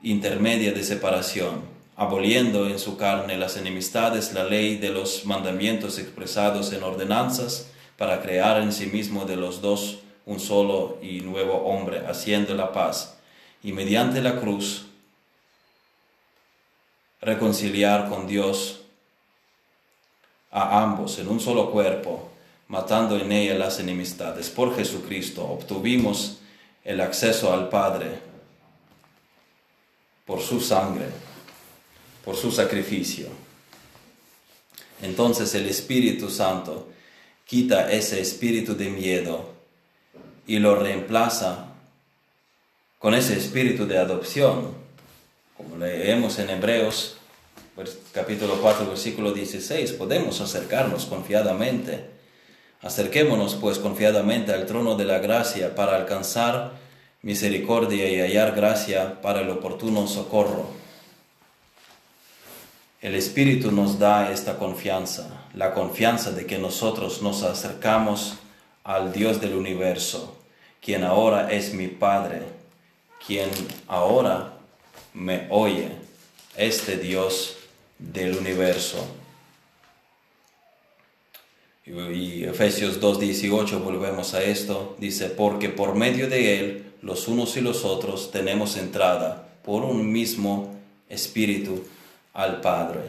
[0.02, 1.60] intermedia de separación,
[1.94, 8.20] aboliendo en su carne las enemistades, la ley de los mandamientos expresados en ordenanzas, para
[8.20, 13.18] crear en sí mismo de los dos un solo y nuevo hombre, haciendo la paz,
[13.62, 14.85] y mediante la cruz,
[17.26, 18.82] reconciliar con Dios
[20.52, 22.30] a ambos en un solo cuerpo,
[22.68, 24.48] matando en ella las enemistades.
[24.48, 26.38] Por Jesucristo obtuvimos
[26.84, 28.20] el acceso al Padre
[30.24, 31.06] por su sangre,
[32.24, 33.26] por su sacrificio.
[35.02, 36.90] Entonces el Espíritu Santo
[37.44, 39.50] quita ese espíritu de miedo
[40.46, 41.72] y lo reemplaza
[43.00, 44.86] con ese espíritu de adopción
[45.56, 47.15] como leemos en Hebreos
[48.12, 52.06] capítulo 4 versículo 16, podemos acercarnos confiadamente.
[52.80, 56.72] Acerquémonos pues confiadamente al trono de la gracia para alcanzar
[57.22, 60.70] misericordia y hallar gracia para el oportuno socorro.
[63.02, 68.36] El Espíritu nos da esta confianza, la confianza de que nosotros nos acercamos
[68.84, 70.36] al Dios del universo,
[70.80, 72.42] quien ahora es mi Padre,
[73.26, 73.50] quien
[73.86, 74.54] ahora
[75.12, 75.90] me oye
[76.56, 77.55] este Dios
[77.98, 79.06] del universo.
[81.86, 87.60] Y Efesios 2.18 volvemos a esto, dice, porque por medio de Él los unos y
[87.60, 90.74] los otros tenemos entrada por un mismo
[91.08, 91.84] espíritu
[92.34, 93.02] al Padre.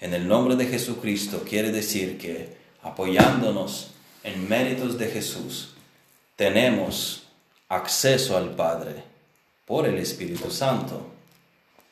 [0.00, 3.90] En el nombre de Jesucristo quiere decir que apoyándonos
[4.22, 5.74] en méritos de Jesús,
[6.36, 7.24] tenemos
[7.68, 9.04] acceso al Padre
[9.66, 11.13] por el Espíritu Santo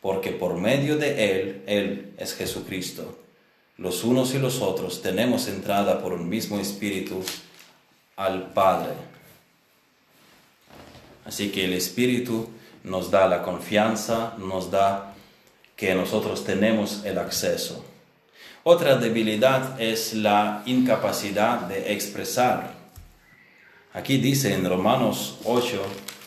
[0.03, 3.19] porque por medio de Él, Él es Jesucristo,
[3.79, 7.23] los unos y los otros tenemos entrada por un mismo espíritu
[8.17, 8.93] al Padre.
[11.25, 12.51] Así que el espíritu
[12.85, 15.15] nos da la confianza, nos da
[15.77, 17.85] que nosotros tenemos el acceso.
[18.65, 22.75] Otra debilidad es la incapacidad de expresar.
[23.93, 25.83] Aquí dice en Romanos 8,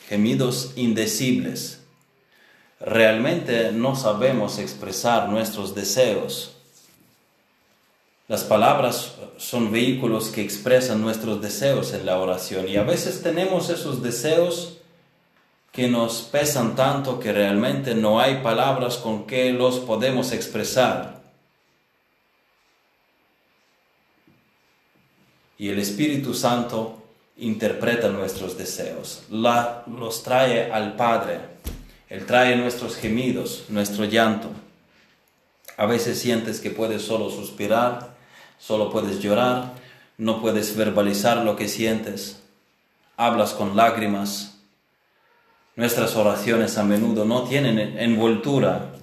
[0.09, 1.84] gemidos indecibles.
[2.85, 6.55] Realmente no sabemos expresar nuestros deseos.
[8.27, 13.69] Las palabras son vehículos que expresan nuestros deseos en la oración y a veces tenemos
[13.69, 14.77] esos deseos
[15.71, 21.21] que nos pesan tanto que realmente no hay palabras con que los podemos expresar.
[25.57, 27.01] Y el Espíritu Santo
[27.37, 31.54] interpreta nuestros deseos, los trae al Padre.
[32.09, 34.49] Él trae nuestros gemidos, nuestro llanto.
[35.77, 38.15] A veces sientes que puedes solo suspirar,
[38.57, 39.73] Solo puedes llorar,
[40.17, 42.41] no puedes verbalizar lo que sientes,
[43.17, 44.59] hablas con lágrimas.
[45.75, 48.93] Nuestras oraciones a menudo no tienen envoltura,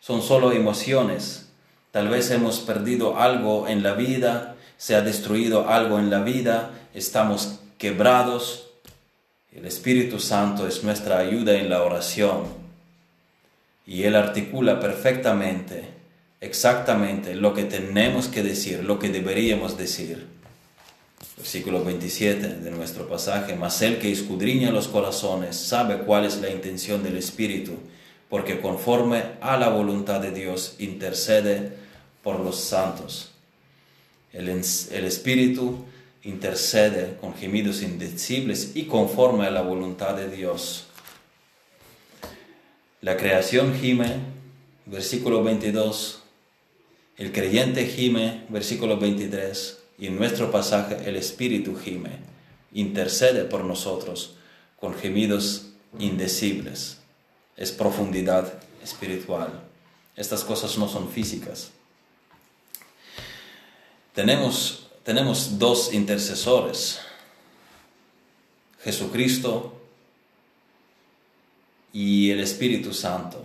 [0.00, 1.48] son solo emociones.
[1.92, 6.72] Tal vez hemos perdido algo en la vida, se ha destruido algo en la vida,
[6.92, 8.63] estamos quebrados.
[9.54, 12.42] El Espíritu Santo es nuestra ayuda en la oración
[13.86, 15.84] y Él articula perfectamente
[16.40, 20.26] exactamente lo que tenemos que decir, lo que deberíamos decir.
[21.36, 26.50] Versículo 27 de nuestro pasaje, mas el que escudriña los corazones sabe cuál es la
[26.50, 27.74] intención del Espíritu,
[28.28, 31.72] porque conforme a la voluntad de Dios intercede
[32.24, 33.30] por los santos.
[34.32, 35.84] El, el Espíritu
[36.24, 40.86] intercede con gemidos indecibles y conforme a la voluntad de Dios.
[43.00, 44.16] La creación gime,
[44.86, 46.22] versículo 22,
[47.18, 52.18] el creyente gime, versículo 23, y en nuestro pasaje el Espíritu gime,
[52.72, 54.36] intercede por nosotros
[54.80, 55.66] con gemidos
[55.98, 56.98] indecibles.
[57.56, 58.52] Es profundidad
[58.82, 59.62] espiritual.
[60.16, 61.70] Estas cosas no son físicas.
[64.14, 66.98] Tenemos, tenemos dos intercesores,
[68.82, 69.74] Jesucristo
[71.92, 73.42] y el Espíritu Santo.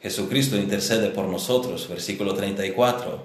[0.00, 3.24] Jesucristo intercede por nosotros, versículo 34.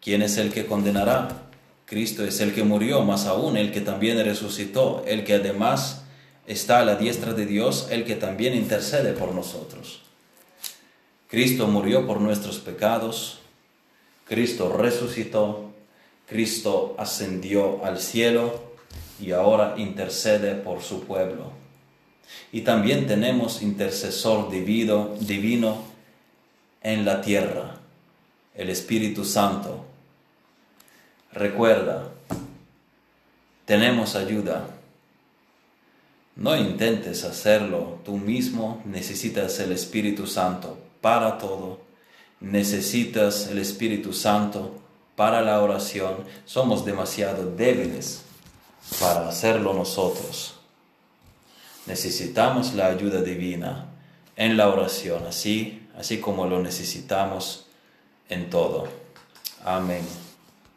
[0.00, 1.42] ¿Quién es el que condenará?
[1.86, 6.04] Cristo es el que murió, más aún el que también resucitó, el que además
[6.46, 10.00] está a la diestra de Dios, el que también intercede por nosotros.
[11.28, 13.40] Cristo murió por nuestros pecados,
[14.24, 15.70] Cristo resucitó,
[16.26, 18.72] Cristo ascendió al cielo
[19.20, 21.52] y ahora intercede por su pueblo.
[22.52, 25.82] Y también tenemos intercesor divino, divino
[26.82, 27.76] en la tierra,
[28.54, 29.84] el Espíritu Santo.
[31.32, 32.10] Recuerda,
[33.64, 34.68] tenemos ayuda.
[36.36, 41.83] No intentes hacerlo tú mismo, necesitas el Espíritu Santo para todo.
[42.44, 44.78] Necesitas el Espíritu Santo
[45.16, 46.24] para la oración.
[46.44, 48.22] Somos demasiado débiles
[49.00, 50.54] para hacerlo nosotros.
[51.86, 53.86] Necesitamos la ayuda divina
[54.36, 57.66] en la oración, así, así como lo necesitamos
[58.28, 58.88] en todo.
[59.64, 60.04] Amén.